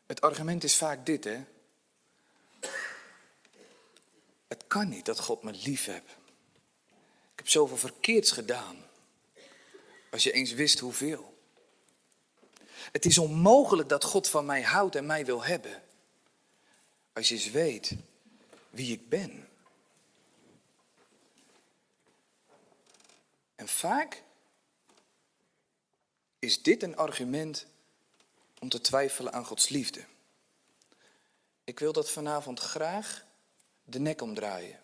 [0.06, 1.44] Het argument is vaak dit, hè.
[4.50, 6.10] Het kan niet dat God me lief hebt.
[7.32, 8.76] Ik heb zoveel verkeerds gedaan.
[10.10, 11.38] Als je eens wist hoeveel.
[12.92, 15.82] Het is onmogelijk dat God van mij houdt en mij wil hebben.
[17.12, 17.96] Als je eens weet
[18.70, 19.48] wie ik ben.
[23.54, 24.22] En vaak
[26.38, 27.66] is dit een argument
[28.58, 30.04] om te twijfelen aan Gods liefde.
[31.64, 33.28] Ik wil dat vanavond graag
[33.92, 34.80] de nek omdraaien.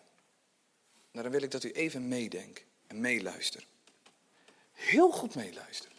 [1.11, 3.65] Nou, dan wil ik dat u even meedenkt en meeluistert.
[4.71, 5.97] Heel goed meeluisteren.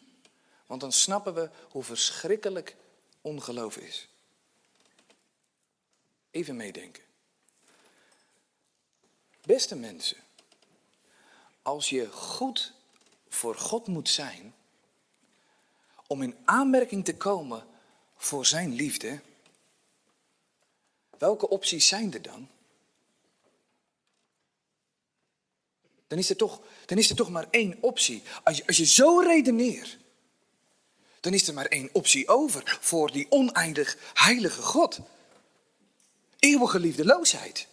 [0.66, 2.76] Want dan snappen we hoe verschrikkelijk
[3.20, 4.08] ongeloof is.
[6.30, 7.02] Even meedenken.
[9.42, 10.16] Beste mensen,
[11.62, 12.72] als je goed
[13.28, 14.54] voor God moet zijn,
[16.06, 17.66] om in aanmerking te komen
[18.16, 19.20] voor Zijn liefde,
[21.18, 22.48] welke opties zijn er dan?
[26.08, 28.22] Dan is er toch, dan is er toch maar één optie.
[28.42, 29.98] Als je, als je zo redeneert,
[31.20, 34.98] dan is er maar één optie over voor die oneindig heilige God.
[36.38, 37.66] Eeuwige liefdeloosheid.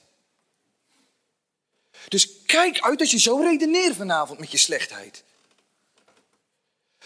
[2.07, 5.23] Dus kijk uit als je zo redeneert vanavond met je slechtheid.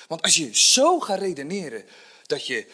[0.08, 1.86] Want als je zo gaat redeneren
[2.26, 2.68] dat je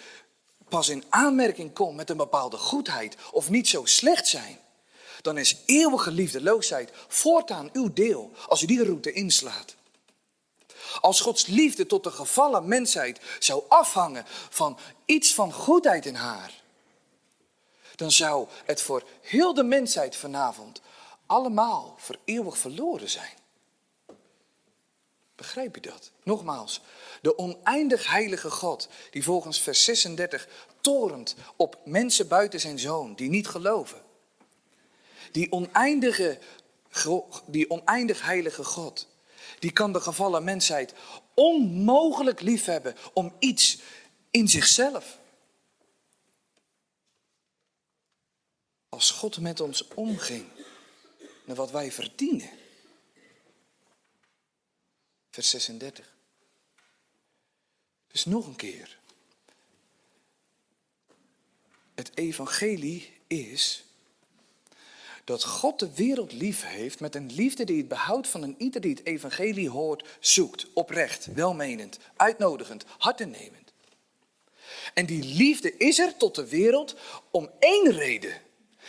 [0.69, 4.59] pas in aanmerking komt met een bepaalde goedheid of niet zo slecht zijn,
[5.25, 9.75] dan is eeuwige liefdeloosheid voortaan uw deel als u die route inslaat.
[11.01, 16.53] Als Gods liefde tot de gevallen mensheid zou afhangen van iets van goedheid in haar,
[17.95, 20.81] dan zou het voor heel de mensheid vanavond
[21.25, 23.33] allemaal voor eeuwig verloren zijn.
[25.35, 26.11] Begrijp je dat?
[26.23, 26.81] Nogmaals,
[27.21, 30.47] de oneindig heilige God, die volgens vers 36
[30.81, 34.04] torent op mensen buiten zijn zoon, die niet geloven.
[35.35, 36.39] Die oneindige,
[37.45, 39.07] die oneindig heilige God,
[39.59, 40.93] die kan de gevallen mensheid
[41.33, 43.79] onmogelijk liefhebben om iets
[44.31, 45.19] in zichzelf.
[48.89, 50.45] Als God met ons omging
[51.45, 52.49] naar wat wij verdienen.
[55.29, 56.15] Vers 36.
[58.07, 58.99] Dus nog een keer.
[61.95, 63.84] Het evangelie is
[65.25, 68.81] dat God de wereld lief heeft met een liefde die het behoud van een ieder
[68.81, 73.73] die het evangelie hoort, zoekt, oprecht, welmenend, uitnodigend, hartenemend.
[74.93, 76.95] En die liefde is er tot de wereld
[77.31, 78.41] om één reden.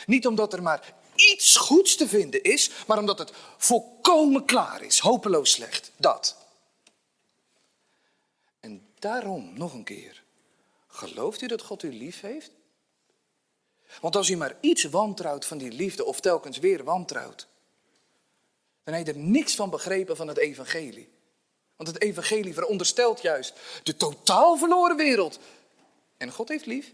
[0.07, 4.99] Niet omdat er maar iets goeds te vinden is, maar omdat het volkomen klaar is,
[4.99, 5.93] hopeloos slecht.
[5.97, 6.37] Dat.
[8.61, 10.25] En daarom nog een keer.
[10.87, 12.51] Gelooft u dat God u lief heeft?
[14.01, 17.47] Want als u maar iets wantrouwt van die liefde of telkens weer wantrouwt,
[18.85, 21.09] dan heeft er niks van begrepen van het evangelie.
[21.77, 25.39] Want het evangelie veronderstelt juist de totaal verloren wereld.
[26.17, 26.93] En God heeft lief.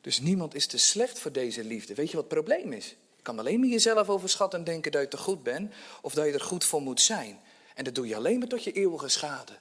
[0.00, 1.94] Dus niemand is te slecht voor deze liefde.
[1.94, 2.88] Weet je wat het probleem is?
[3.16, 6.26] Je kan alleen maar jezelf overschatten en denken dat je te goed bent of dat
[6.26, 7.40] je er goed voor moet zijn.
[7.74, 9.52] En dat doe je alleen maar tot je eeuwige schade.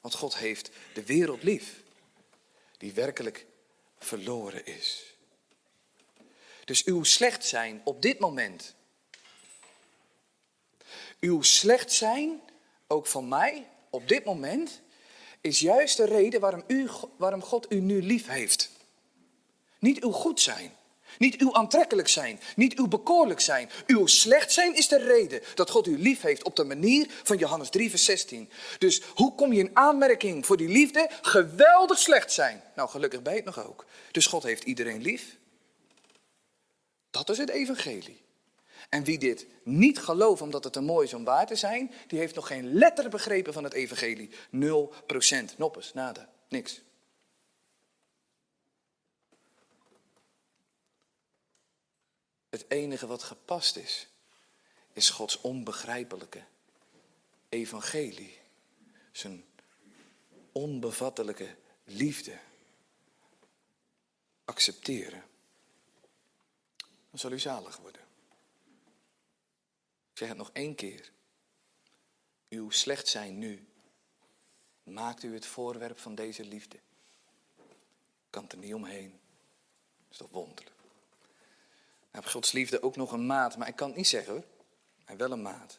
[0.00, 1.82] Want God heeft de wereld lief,
[2.84, 3.46] die werkelijk
[3.98, 5.16] verloren is.
[6.64, 8.74] Dus uw slecht zijn op dit moment,
[11.20, 12.40] uw slecht zijn,
[12.86, 14.80] ook van mij, op dit moment,
[15.40, 18.70] is juist de reden waarom, u, waarom God u nu lief heeft.
[19.78, 20.76] Niet uw goed zijn.
[21.18, 23.70] Niet uw aantrekkelijk zijn, niet uw bekoorlijk zijn.
[23.86, 27.36] Uw slecht zijn is de reden dat God u lief heeft op de manier van
[27.36, 28.50] Johannes 3, vers 16.
[28.78, 31.10] Dus hoe kom je in aanmerking voor die liefde?
[31.22, 32.62] Geweldig slecht zijn.
[32.76, 33.84] Nou, gelukkig je het nog ook.
[34.10, 35.36] Dus God heeft iedereen lief.
[37.10, 38.22] Dat is het evangelie.
[38.88, 42.18] En wie dit niet gelooft omdat het een mooi is om waar te zijn, die
[42.18, 44.30] heeft nog geen letter begrepen van het evangelie.
[44.50, 46.80] 0% noppes, nada, niks.
[52.54, 54.08] Het enige wat gepast is,
[54.92, 56.44] is Gods onbegrijpelijke
[57.48, 58.38] evangelie.
[59.12, 59.44] Zijn
[60.52, 62.38] onbevattelijke liefde.
[64.44, 65.24] Accepteren.
[67.10, 68.02] Dan zal u zalig worden.
[70.10, 71.12] Ik zeg het nog één keer.
[72.48, 73.68] Uw slecht zijn nu
[74.82, 76.78] maakt u het voorwerp van deze liefde.
[78.30, 79.10] Kan er niet omheen.
[79.10, 80.73] Dat is toch wonderlijk.
[82.14, 84.44] Nou, Gods liefde ook nog een maat, maar ik kan het niet zeggen hoor.
[85.06, 85.78] Maar wel een maat.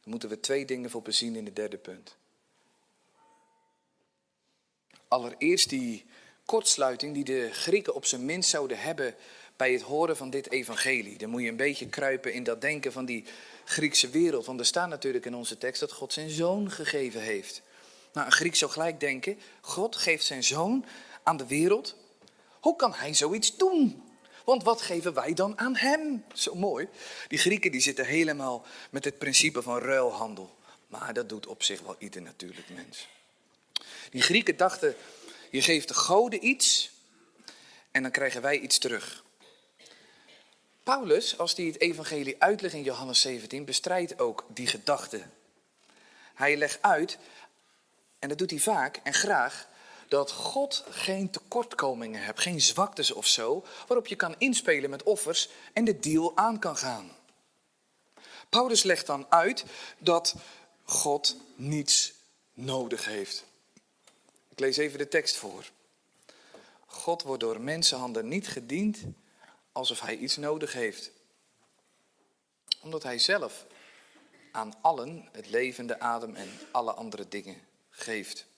[0.00, 2.16] Dan moeten we twee dingen voor bezien in het derde punt.
[5.08, 6.06] Allereerst die
[6.44, 9.14] kortsluiting die de Grieken op zijn minst zouden hebben
[9.56, 11.18] bij het horen van dit evangelie.
[11.18, 13.24] Dan moet je een beetje kruipen in dat denken van die
[13.64, 14.46] Griekse wereld.
[14.46, 17.62] Want er staat natuurlijk in onze tekst dat God zijn zoon gegeven heeft.
[18.12, 20.84] Nou, een Griek zou gelijk denken, God geeft zijn zoon
[21.22, 21.96] aan de wereld.
[22.60, 24.11] Hoe kan hij zoiets doen?
[24.44, 26.24] Want wat geven wij dan aan hem?
[26.34, 26.88] Zo mooi.
[27.28, 30.56] Die Grieken die zitten helemaal met het principe van ruilhandel.
[30.86, 33.08] Maar dat doet op zich wel ieder natuurlijk mens.
[34.10, 34.94] Die Grieken dachten,
[35.50, 36.90] je geeft de goden iets
[37.90, 39.24] en dan krijgen wij iets terug.
[40.82, 45.22] Paulus, als hij het evangelie uitlegt in Johannes 17, bestrijdt ook die gedachte.
[46.34, 47.18] Hij legt uit,
[48.18, 49.68] en dat doet hij vaak en graag,
[50.12, 55.48] dat God geen tekortkomingen hebt, geen zwaktes of zo, waarop je kan inspelen met offers
[55.72, 57.10] en de deal aan kan gaan.
[58.48, 59.64] Paulus legt dan uit
[59.98, 60.34] dat
[60.84, 62.12] God niets
[62.52, 63.44] nodig heeft.
[64.48, 65.70] Ik lees even de tekst voor.
[66.86, 68.98] God wordt door mensenhanden niet gediend
[69.72, 71.10] alsof hij iets nodig heeft.
[72.80, 73.66] Omdat hij zelf
[74.50, 78.50] aan allen het levende adem en alle andere dingen geeft.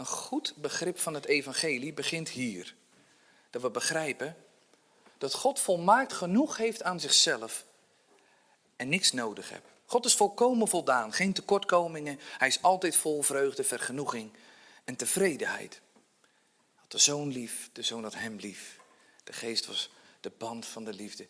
[0.00, 2.74] Een goed begrip van het evangelie begint hier.
[3.50, 4.36] Dat we begrijpen
[5.18, 7.64] dat God volmaakt genoeg heeft aan zichzelf
[8.76, 9.62] en niks nodig heeft.
[9.84, 12.20] God is volkomen voldaan, geen tekortkomingen.
[12.38, 14.32] Hij is altijd vol vreugde, vergenoeging
[14.84, 15.72] en tevredenheid.
[15.72, 18.78] Hij had de zoon lief, de zoon had hem lief.
[19.24, 21.28] De geest was de band van de liefde.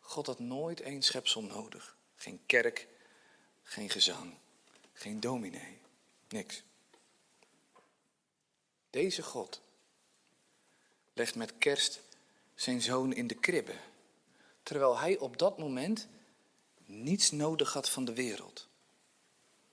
[0.00, 1.96] God had nooit één schepsel nodig.
[2.16, 2.88] Geen kerk,
[3.62, 4.34] geen gezang,
[4.92, 5.78] geen dominee,
[6.28, 6.62] niks.
[8.96, 9.60] Deze God
[11.12, 12.00] legt met kerst
[12.54, 13.74] zijn zoon in de kribbe,
[14.62, 16.06] terwijl hij op dat moment
[16.84, 18.68] niets nodig had van de wereld.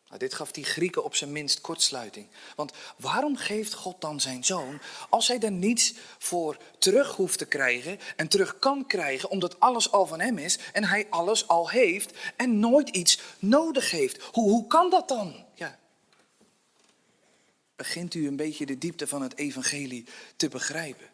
[0.07, 2.27] Nou, dit gaf die Grieken op zijn minst kortsluiting.
[2.55, 7.45] Want waarom geeft God dan zijn zoon als hij er niets voor terug hoeft te
[7.45, 11.69] krijgen en terug kan krijgen, omdat alles al van hem is en hij alles al
[11.69, 14.21] heeft en nooit iets nodig heeft?
[14.23, 15.45] Hoe, hoe kan dat dan?
[15.53, 15.79] Ja,
[17.75, 20.05] begint u een beetje de diepte van het evangelie
[20.35, 21.07] te begrijpen.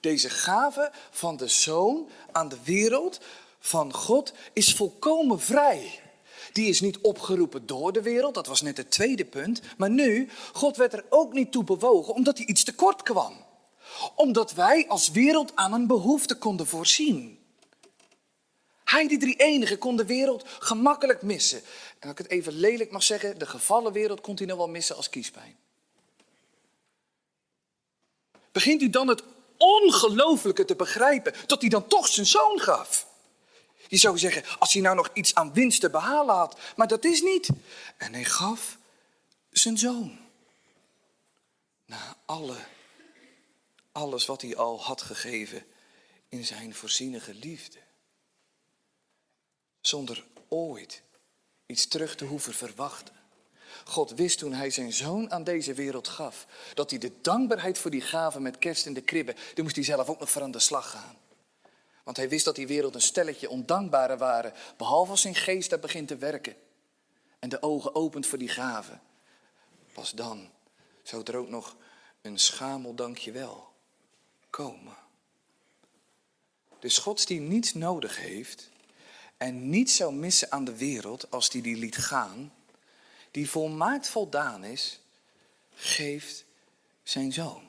[0.00, 3.20] Deze gave van de zoon aan de wereld
[3.58, 6.00] van God is volkomen vrij.
[6.52, 9.60] Die is niet opgeroepen door de wereld, dat was net het tweede punt.
[9.76, 13.44] Maar nu, God werd er ook niet toe bewogen omdat hij iets tekort kwam.
[14.16, 17.38] Omdat wij als wereld aan een behoefte konden voorzien.
[18.84, 21.58] Hij, die drie enige, kon de wereld gemakkelijk missen.
[21.98, 24.68] En als ik het even lelijk mag zeggen, de gevallen wereld kon hij nog wel
[24.68, 25.56] missen als kiespijn
[28.52, 29.22] begint u dan het
[29.56, 33.06] ongelooflijke te begrijpen, dat hij dan toch zijn zoon gaf.
[33.88, 37.04] Je zou zeggen, als hij nou nog iets aan winst te behalen had, maar dat
[37.04, 37.48] is niet.
[37.96, 38.78] En hij gaf
[39.50, 40.18] zijn zoon.
[41.86, 42.56] Na alle,
[43.92, 45.66] alles wat hij al had gegeven
[46.28, 47.78] in zijn voorzienige liefde.
[49.80, 51.02] Zonder ooit
[51.66, 53.14] iets terug te hoeven verwachten.
[53.84, 57.90] God wist toen hij zijn zoon aan deze wereld gaf, dat hij de dankbaarheid voor
[57.90, 60.50] die gave met kerst in de kribben, die moest hij zelf ook nog voor aan
[60.50, 61.16] de slag gaan.
[62.04, 65.78] Want hij wist dat die wereld een stelletje ondankbare waren, behalve als zijn geest daar
[65.78, 66.56] begint te werken
[67.38, 68.98] en de ogen opent voor die gave.
[69.92, 70.50] Pas dan
[71.02, 71.76] zou er ook nog
[72.20, 73.72] een schamel dankjewel
[74.50, 74.96] komen.
[76.78, 78.70] Dus God die niets nodig heeft
[79.36, 82.52] en niets zou missen aan de wereld als die die liet gaan,
[83.32, 85.00] die volmaakt voldaan is,
[85.74, 86.44] geeft
[87.02, 87.66] zijn zoon.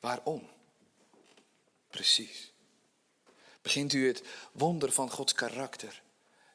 [0.00, 0.48] Waarom?
[1.90, 2.52] Precies.
[3.62, 4.22] Begint u het
[4.52, 6.02] wonder van Gods karakter,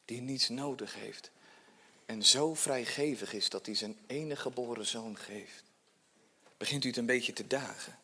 [0.06, 1.32] die niets nodig heeft
[2.06, 5.64] en zo vrijgevig is dat hij zijn enige geboren zoon geeft?
[6.58, 8.00] Begint u het een beetje te dagen?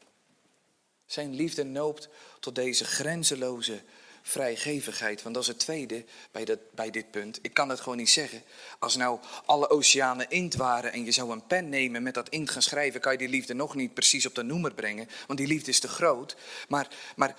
[1.05, 2.09] Zijn liefde noopt
[2.39, 3.83] tot deze grenzeloze
[4.21, 5.21] vrijgevigheid.
[5.21, 7.39] Want dat is het tweede bij, dat, bij dit punt.
[7.41, 8.43] Ik kan het gewoon niet zeggen.
[8.79, 12.51] Als nou alle oceanen inkt waren en je zou een pen nemen met dat inkt
[12.51, 15.09] gaan schrijven, kan je die liefde nog niet precies op de noemer brengen.
[15.27, 16.35] Want die liefde is te groot.
[16.67, 17.35] Maar, maar,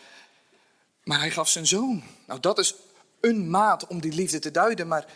[1.05, 2.03] maar hij gaf zijn zoon.
[2.26, 2.74] Nou, dat is
[3.20, 4.89] een maat om die liefde te duiden.
[4.89, 5.07] Maar,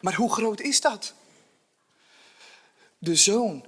[0.00, 1.14] maar hoe groot is dat?
[2.98, 3.64] De zoon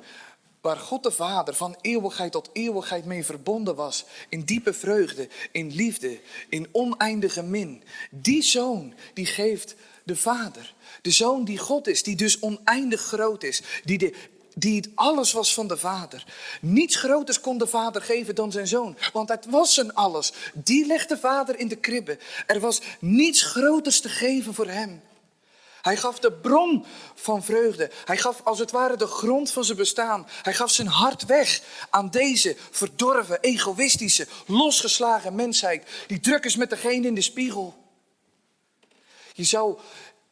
[0.65, 5.75] waar God de Vader van eeuwigheid tot eeuwigheid mee verbonden was, in diepe vreugde, in
[5.75, 7.83] liefde, in oneindige min.
[8.11, 10.75] Die zoon die geeft de Vader.
[11.03, 14.15] De zoon die God is, die dus oneindig groot is, die, de,
[14.55, 16.25] die het alles was van de Vader.
[16.61, 20.33] Niets groters kon de Vader geven dan zijn zoon, want het was zijn alles.
[20.55, 22.19] Die legde de Vader in de kribbe.
[22.47, 25.03] Er was niets groters te geven voor hem.
[25.85, 27.91] Hij gaf de bron van vreugde.
[28.05, 30.29] Hij gaf als het ware de grond van zijn bestaan.
[30.43, 31.61] Hij gaf zijn hart weg
[31.91, 35.87] aan deze verdorven, egoïstische, losgeslagen mensheid.
[36.07, 37.75] Die druk is met degene in de spiegel.
[39.35, 39.79] Je zou,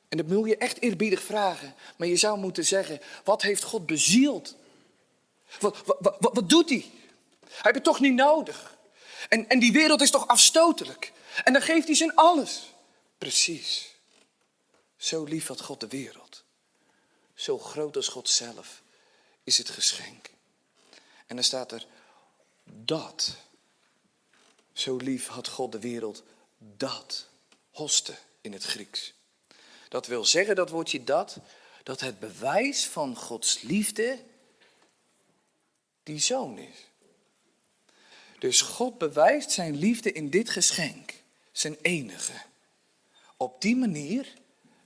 [0.08, 3.86] en dat wil je echt eerbiedig vragen, maar je zou moeten zeggen: wat heeft God
[3.86, 4.56] bezield?
[5.60, 6.90] Wat, wat, wat, doet hij?
[7.40, 8.76] Hij heeft het toch niet nodig.
[9.28, 11.12] En, en die wereld is toch afstotelijk.
[11.44, 12.72] En dan geeft hij zijn alles.
[13.18, 13.91] Precies.
[15.02, 16.44] Zo lief had God de wereld.
[17.34, 18.82] Zo groot als God zelf
[19.44, 20.30] is het geschenk.
[21.26, 21.86] En dan staat er
[22.64, 23.36] dat.
[24.72, 26.22] Zo lief had God de wereld
[26.58, 27.28] dat.
[27.70, 29.14] Hoste in het Grieks.
[29.88, 31.38] Dat wil zeggen, dat woordje dat,
[31.82, 34.24] dat het bewijs van Gods liefde
[36.02, 36.90] die zoon is.
[38.38, 41.14] Dus God bewijst zijn liefde in dit geschenk,
[41.52, 42.42] zijn enige.
[43.36, 44.40] Op die manier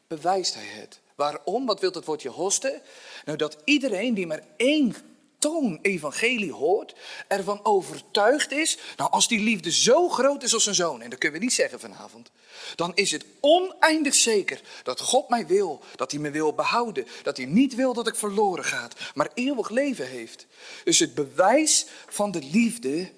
[0.08, 1.00] bewijst hij het.
[1.14, 1.66] Waarom?
[1.66, 2.82] Wat wil het woordje hosten?
[3.24, 4.94] Nou, dat iedereen die maar één
[5.38, 6.94] toon evangelie hoort,
[7.28, 11.18] ervan overtuigd is, nou als die liefde zo groot is als zijn zoon, en dat
[11.18, 12.30] kunnen we niet zeggen vanavond,
[12.74, 17.36] dan is het oneindig zeker dat God mij wil, dat hij me wil behouden, dat
[17.36, 20.46] hij niet wil dat ik verloren ga, maar eeuwig leven heeft.
[20.84, 23.12] Dus het bewijs van de liefde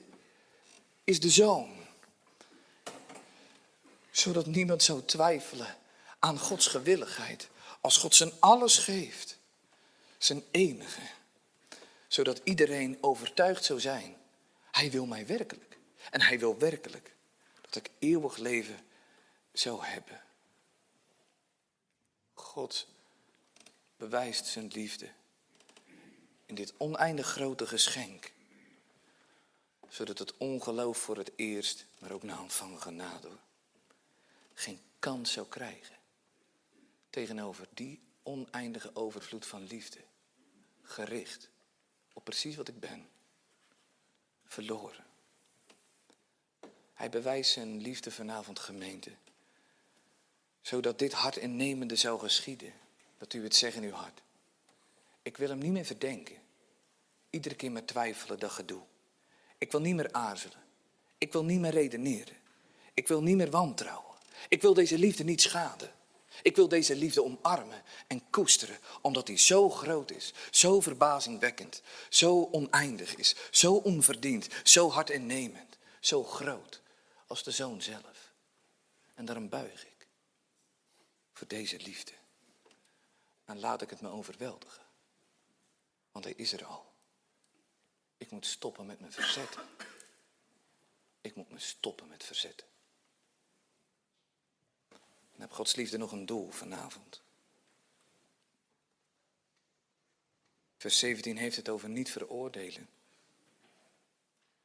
[1.04, 1.68] is de zoon.
[4.10, 5.77] Zodat niemand zou twijfelen
[6.18, 7.48] aan Gods gewilligheid.
[7.80, 9.38] Als God zijn alles geeft,
[10.18, 11.00] zijn enige,
[12.08, 14.16] zodat iedereen overtuigd zou zijn.
[14.70, 15.78] Hij wil mij werkelijk.
[16.10, 17.14] En hij wil werkelijk
[17.60, 18.86] dat ik eeuwig leven
[19.52, 20.22] zou hebben.
[22.34, 22.86] God
[23.96, 25.08] bewijst zijn liefde
[26.46, 28.32] in dit oneindig grote geschenk.
[29.88, 33.28] Zodat het ongeloof voor het eerst, maar ook na ontvangen genade,
[34.54, 35.97] geen kans zou krijgen
[37.10, 39.98] tegenover die oneindige overvloed van liefde.
[40.82, 41.50] Gericht
[42.12, 43.08] op precies wat ik ben.
[44.44, 45.04] Verloren.
[46.94, 49.10] Hij bewijst zijn liefde vanavond gemeente.
[50.60, 52.72] Zodat dit hart innemende zou geschieden.
[53.18, 54.22] Dat u het zegt in uw hart.
[55.22, 56.36] Ik wil hem niet meer verdenken.
[57.30, 58.82] Iedere keer met twijfelen dat gedoe.
[59.58, 60.58] Ik wil niet meer aarzelen.
[61.18, 62.36] Ik wil niet meer redeneren.
[62.94, 64.16] Ik wil niet meer wantrouwen.
[64.48, 65.92] Ik wil deze liefde niet schaden.
[66.42, 72.48] Ik wil deze liefde omarmen en koesteren, omdat die zo groot is, zo verbazingwekkend, zo
[72.52, 76.80] oneindig is, zo onverdiend, zo hard innemend, zo groot
[77.26, 78.32] als de zoon zelf.
[79.14, 80.06] En daarom buig ik
[81.32, 82.12] voor deze liefde.
[83.44, 84.82] En laat ik het me overweldigen,
[86.12, 86.86] want hij is er al.
[88.16, 89.62] Ik moet stoppen met mijn verzetten.
[91.20, 92.67] Ik moet me stoppen met verzetten.
[95.38, 97.22] En heb Gods liefde nog een doel vanavond.
[100.76, 102.88] Vers 17 heeft het over niet veroordelen.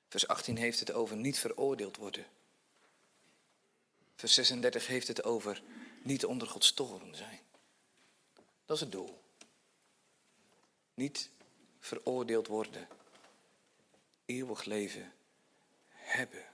[0.08, 2.26] Vers 18 heeft het over niet veroordeeld worden.
[4.16, 5.62] Vers 36 heeft het over
[6.04, 7.40] niet onder Gods toren zijn.
[8.66, 9.22] Dat is het doel.
[10.94, 11.30] Niet
[11.80, 12.88] veroordeeld worden.
[14.26, 15.14] Eeuwig leven
[15.88, 16.46] hebben.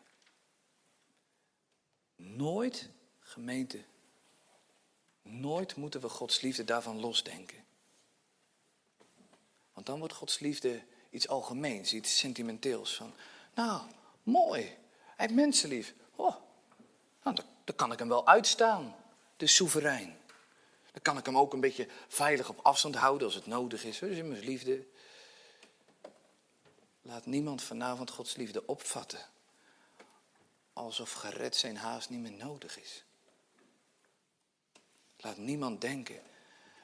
[2.15, 2.89] Nooit,
[3.19, 3.83] gemeente,
[5.31, 7.65] nooit moeten we Gods liefde daarvan losdenken.
[9.73, 12.95] Want dan wordt Gods liefde iets algemeens, iets sentimenteels.
[12.95, 13.13] Van,
[13.53, 13.81] nou,
[14.23, 14.75] mooi, hij
[15.15, 15.93] heeft mensen lief.
[16.15, 16.35] Oh,
[17.23, 18.95] nou, dan kan ik hem wel uitstaan,
[19.37, 20.17] de soeverein.
[20.91, 23.99] Dan kan ik hem ook een beetje veilig op afstand houden als het nodig is.
[23.99, 24.85] Dus mijn liefde.
[27.01, 29.19] Laat niemand vanavond Gods liefde opvatten.
[30.73, 33.03] Alsof gered zijn haast niet meer nodig is.
[35.21, 36.21] Laat niemand denken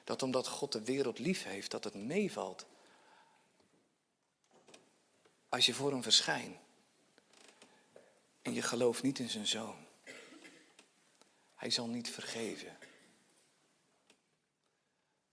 [0.04, 2.66] dat omdat God de wereld lief heeft, dat het meevalt.
[5.48, 6.56] Als je voor hem verschijnt
[8.42, 9.76] en je gelooft niet in zijn zoon.
[11.54, 12.78] Hij zal niet vergeven.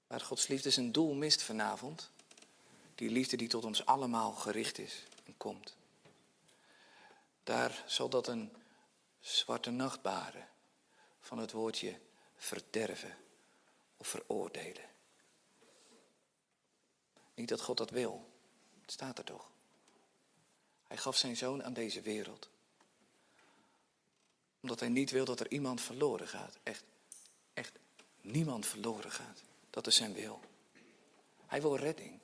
[0.08, 2.12] Waar Gods liefde zijn doel mist vanavond,
[2.96, 5.76] die liefde die tot ons allemaal gericht is en komt.
[7.44, 8.54] Daar zal dat een
[9.20, 10.48] zwarte nacht baren
[11.20, 12.00] van het woordje
[12.44, 13.18] verderven
[13.98, 14.90] of veroordelen.
[17.34, 18.30] Niet dat God dat wil,
[18.82, 19.50] het staat er toch.
[20.88, 22.50] Hij gaf zijn zoon aan deze wereld.
[24.60, 26.58] Omdat hij niet wil dat er iemand verloren gaat.
[26.64, 26.84] Echt,
[27.54, 27.72] echt
[28.22, 29.42] niemand verloren gaat.
[29.70, 30.40] Dat is zijn wil.
[31.46, 32.20] Hij wil redding.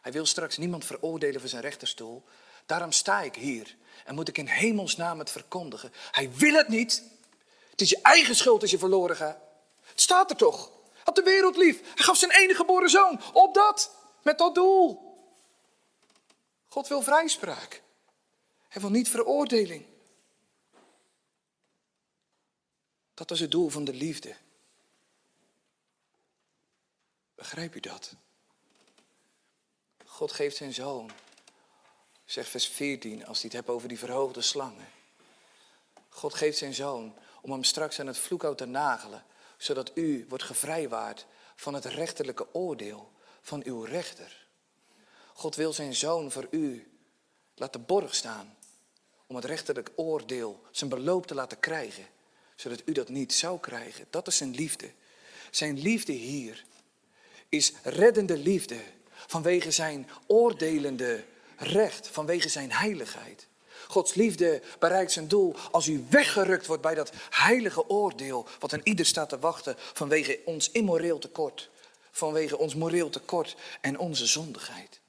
[0.00, 2.24] Hij wil straks niemand veroordelen voor zijn rechterstoel.
[2.66, 5.92] Daarom sta ik hier en moet ik in hemelsnaam het verkondigen.
[6.10, 7.18] Hij wil het niet.
[7.80, 9.38] Het is je eigen schuld als je verloren gaat.
[9.82, 10.70] Het staat er toch.
[11.04, 11.80] Had de wereld lief.
[11.80, 13.20] Hij gaf zijn enige geboren zoon.
[13.32, 13.94] Op dat.
[14.22, 15.14] Met dat doel.
[16.68, 17.82] God wil vrijspraak.
[18.68, 19.86] Hij wil niet veroordeling.
[23.14, 24.36] Dat is het doel van de liefde.
[27.34, 28.14] Begrijp u dat?
[30.04, 31.10] God geeft zijn zoon.
[32.24, 34.88] Zeg vers 14, als hij het hebt over die verhoogde slangen.
[36.08, 39.24] God geeft zijn zoon om hem straks aan het vloekhout te nagelen,
[39.56, 41.26] zodat u wordt gevrijwaard
[41.56, 43.12] van het rechterlijke oordeel
[43.42, 44.46] van uw rechter.
[45.34, 46.90] God wil zijn zoon voor u
[47.54, 48.56] laten borg staan
[49.26, 52.06] om het rechterlijk oordeel, zijn beloop te laten krijgen,
[52.54, 54.06] zodat u dat niet zou krijgen.
[54.10, 54.92] Dat is zijn liefde.
[55.50, 56.64] Zijn liefde hier
[57.48, 58.80] is reddende liefde
[59.26, 61.24] vanwege zijn oordelende
[61.56, 63.48] recht, vanwege zijn heiligheid.
[63.90, 68.80] Gods liefde bereikt zijn doel als u weggerukt wordt bij dat heilige oordeel wat aan
[68.82, 71.70] ieder staat te wachten vanwege ons immoreel tekort,
[72.10, 75.00] vanwege ons moreel tekort en onze zondigheid.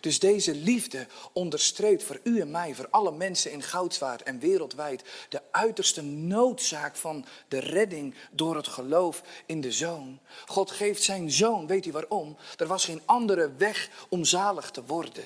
[0.00, 5.02] Dus deze liefde onderstreept voor u en mij, voor alle mensen in Goudswaard en wereldwijd,
[5.28, 10.20] de uiterste noodzaak van de redding door het geloof in de Zoon.
[10.46, 12.36] God geeft zijn Zoon, weet u waarom?
[12.56, 15.24] Er was geen andere weg om zalig te worden.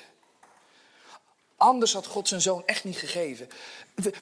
[1.64, 3.48] Anders had God zijn zoon echt niet gegeven.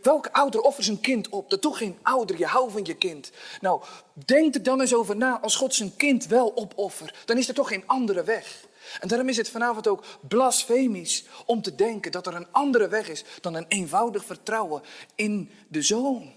[0.03, 1.51] Welke ouder offert zijn kind op?
[1.51, 3.31] Dat doet geen ouder, je houdt van je kind.
[3.61, 3.83] Nou,
[4.13, 5.41] denk er dan eens over na.
[5.41, 8.65] Als God zijn kind wel opoffert, dan is er toch geen andere weg.
[9.01, 13.09] En daarom is het vanavond ook blasfemisch om te denken dat er een andere weg
[13.09, 14.83] is dan een eenvoudig vertrouwen
[15.15, 16.33] in de zoon.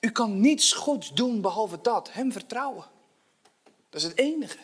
[0.00, 2.84] U kan niets goeds doen behalve dat, hem vertrouwen.
[3.90, 4.58] Dat is het enige.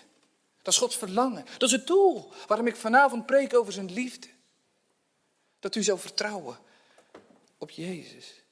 [0.63, 1.45] Dat is Gods verlangen.
[1.59, 4.29] Dat is het doel waarom ik vanavond preek over zijn liefde.
[5.61, 6.59] Dat u zou vertrouwen
[7.59, 8.43] op Jezus.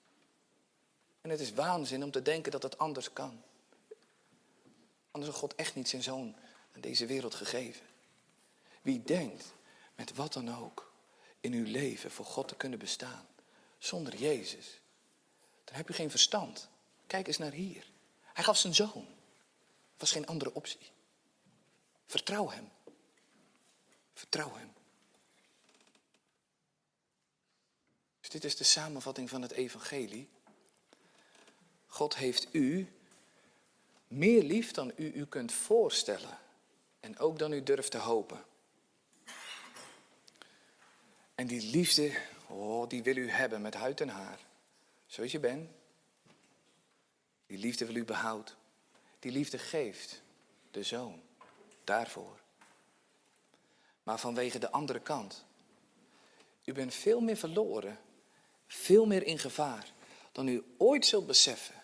[1.21, 3.43] En het is waanzin om te denken dat het anders kan.
[5.11, 6.37] Anders had God echt niet zijn zoon
[6.75, 7.87] aan deze wereld gegeven.
[8.83, 9.53] Wie denkt
[9.95, 10.93] met wat dan ook
[11.41, 13.27] in uw leven voor God te kunnen bestaan
[13.79, 14.81] zonder Jezus,
[15.65, 16.69] dan heb je geen verstand.
[17.07, 17.91] Kijk eens naar hier.
[18.23, 19.07] Hij gaf zijn zoon.
[19.93, 20.93] Er was geen andere optie.
[22.07, 22.69] Vertrouw hem.
[24.15, 24.73] Vertrouw hem.
[28.29, 30.29] Dus dit is de samenvatting van het evangelie.
[31.87, 32.93] God heeft u
[34.09, 36.39] meer lief dan u u kunt voorstellen.
[37.01, 38.45] En ook dan u durft te hopen.
[41.35, 44.39] En die liefde, oh, die wil u hebben met huid en haar.
[45.07, 45.71] Zoals je bent.
[47.47, 48.55] Die liefde wil u behouden.
[49.19, 50.23] Die liefde geeft
[50.71, 51.23] de zoon
[51.85, 52.41] daarvoor.
[54.03, 55.45] Maar vanwege de andere kant.
[56.65, 57.99] U bent veel meer verloren,
[58.69, 59.93] veel meer in gevaar
[60.33, 61.75] dan u ooit zult beseffen.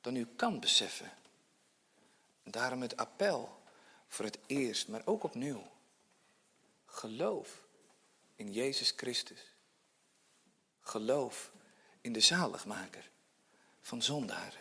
[0.00, 1.12] Dan u kan beseffen.
[2.42, 3.62] Daarom het appel
[4.08, 5.70] voor het eerst, maar ook opnieuw.
[6.86, 7.66] Geloof
[8.36, 9.40] in Jezus Christus.
[10.80, 11.52] Geloof
[12.00, 13.10] in de zaligmaker
[13.80, 14.60] van zondaren.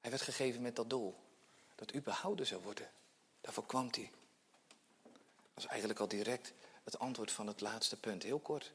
[0.00, 1.16] Hij werd gegeven met dat doel,
[1.74, 2.90] dat u behouden zou worden.
[3.40, 4.10] Daarvoor kwam hij.
[5.54, 6.52] Dat is eigenlijk al direct
[6.84, 8.72] het antwoord van het laatste punt, heel kort.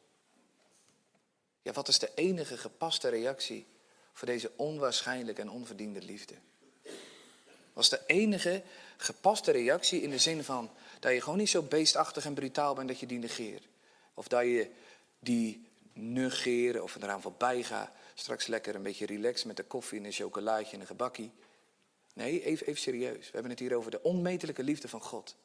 [1.62, 3.68] Ja, wat is de enige gepaste reactie
[4.14, 6.36] voor deze onwaarschijnlijke en onverdiende liefde?
[7.74, 8.64] Was de enige
[8.98, 12.88] gepaste reactie in de zin van dat je gewoon niet zo beestachtig en brutaal bent
[12.88, 13.68] dat je die negeert.
[14.14, 14.72] Of dat je
[15.20, 17.92] die negeren of eraan voorbij gaat.
[18.14, 21.32] Straks lekker een beetje relaxed met een koffie en een chocolaatje en een gebakkie.
[22.14, 23.26] Nee, even, even serieus.
[23.26, 25.36] We hebben het hier over de onmetelijke liefde van God.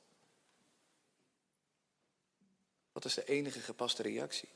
[2.93, 4.49] Wat is de enige gepaste reactie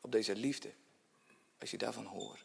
[0.00, 0.70] op deze liefde
[1.62, 2.44] als je daarvan hoort?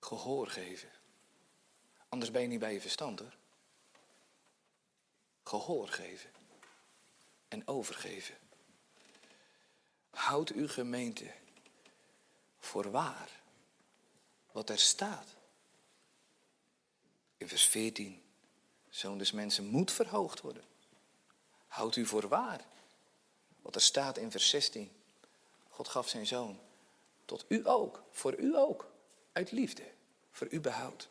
[0.00, 0.90] Gehoor geven.
[2.08, 3.36] Anders ben je niet bij je verstand hoor.
[5.44, 6.30] Gehoor geven.
[7.48, 8.38] En overgeven.
[10.10, 11.34] Houd uw gemeente
[12.58, 13.42] voor waar
[14.52, 15.36] wat er staat.
[17.36, 18.22] In vers 14.
[18.88, 20.70] Zoon des mensen moet verhoogd worden.
[21.72, 22.64] Houd u voor waar.
[23.62, 24.92] Wat er staat in vers 16.
[25.68, 26.58] God gaf zijn zoon.
[27.24, 28.02] Tot u ook.
[28.10, 28.90] Voor u ook.
[29.32, 29.82] Uit liefde.
[30.30, 31.08] Voor u behoud.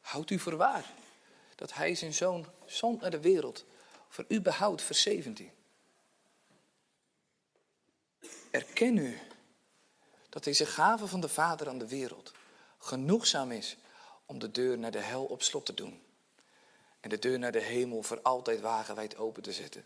[0.00, 0.92] Houd u voor waar.
[1.54, 3.64] Dat hij zijn zoon zond naar de wereld.
[4.08, 4.82] Voor u behoud.
[4.82, 5.50] Vers 17.
[8.50, 9.18] Erken u
[10.28, 12.32] dat deze gave van de Vader aan de wereld
[12.78, 13.76] genoegzaam is
[14.26, 16.02] om de deur naar de hel op slot te doen.
[17.00, 19.84] En de deur naar de hemel voor altijd wagenwijd open te zetten.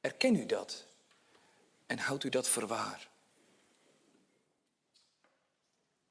[0.00, 0.86] Erken u dat
[1.86, 3.08] en houdt u dat voor waar.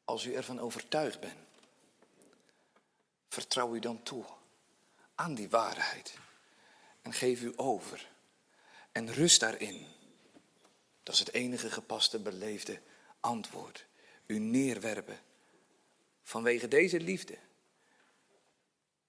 [0.05, 1.39] Als u ervan overtuigd bent,
[3.27, 4.25] vertrouw u dan toe
[5.15, 6.13] aan die waarheid
[7.01, 8.09] en geef u over
[8.91, 9.85] en rust daarin.
[11.03, 12.81] Dat is het enige gepaste beleefde
[13.19, 13.85] antwoord.
[14.25, 15.19] U neerwerpen
[16.23, 17.37] vanwege deze liefde.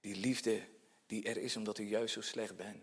[0.02, 0.60] Die liefde
[1.06, 2.82] die er is omdat u juist zo slecht bent.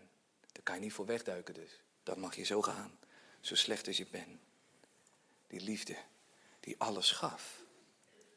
[0.52, 1.80] Daar kan je niet voor wegduiken dus.
[2.02, 2.98] Dat mag je zo gaan.
[3.40, 4.40] Zo slecht als je bent.
[5.46, 5.96] Die liefde
[6.60, 7.62] die alles gaf.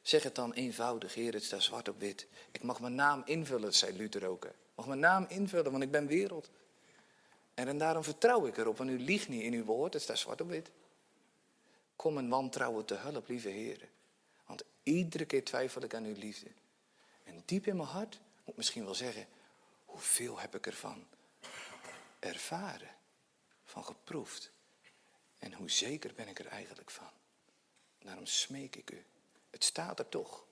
[0.02, 2.28] Zeg het dan eenvoudig, Heer, het staat zwart op wit.
[2.52, 4.48] Ik mag mijn naam invullen, zei Luther ook.
[4.76, 6.50] Mag mijn naam invullen, want ik ben wereld.
[7.54, 10.42] En daarom vertrouw ik erop, want u liegt niet in uw woord, het staat zwart
[10.42, 10.72] op wit.
[11.96, 13.90] Kom een wantrouwen te hulp, lieve Heer.
[14.46, 16.48] Want iedere keer twijfel ik aan uw liefde.
[17.24, 19.28] En diep in mijn hart moet misschien wel zeggen,
[19.86, 21.08] hoeveel heb ik ervan
[22.20, 22.96] ervaren,
[23.64, 24.52] van geproefd.
[25.40, 27.10] En hoe zeker ben ik er eigenlijk van.
[28.00, 29.06] Daarom smeek ik u.
[29.50, 30.46] Het staat er toch.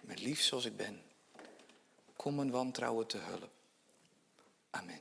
[0.00, 1.02] Met lief zoals ik ben.
[2.16, 3.50] Kom een wantrouwen te hulp.
[4.70, 5.00] Amen.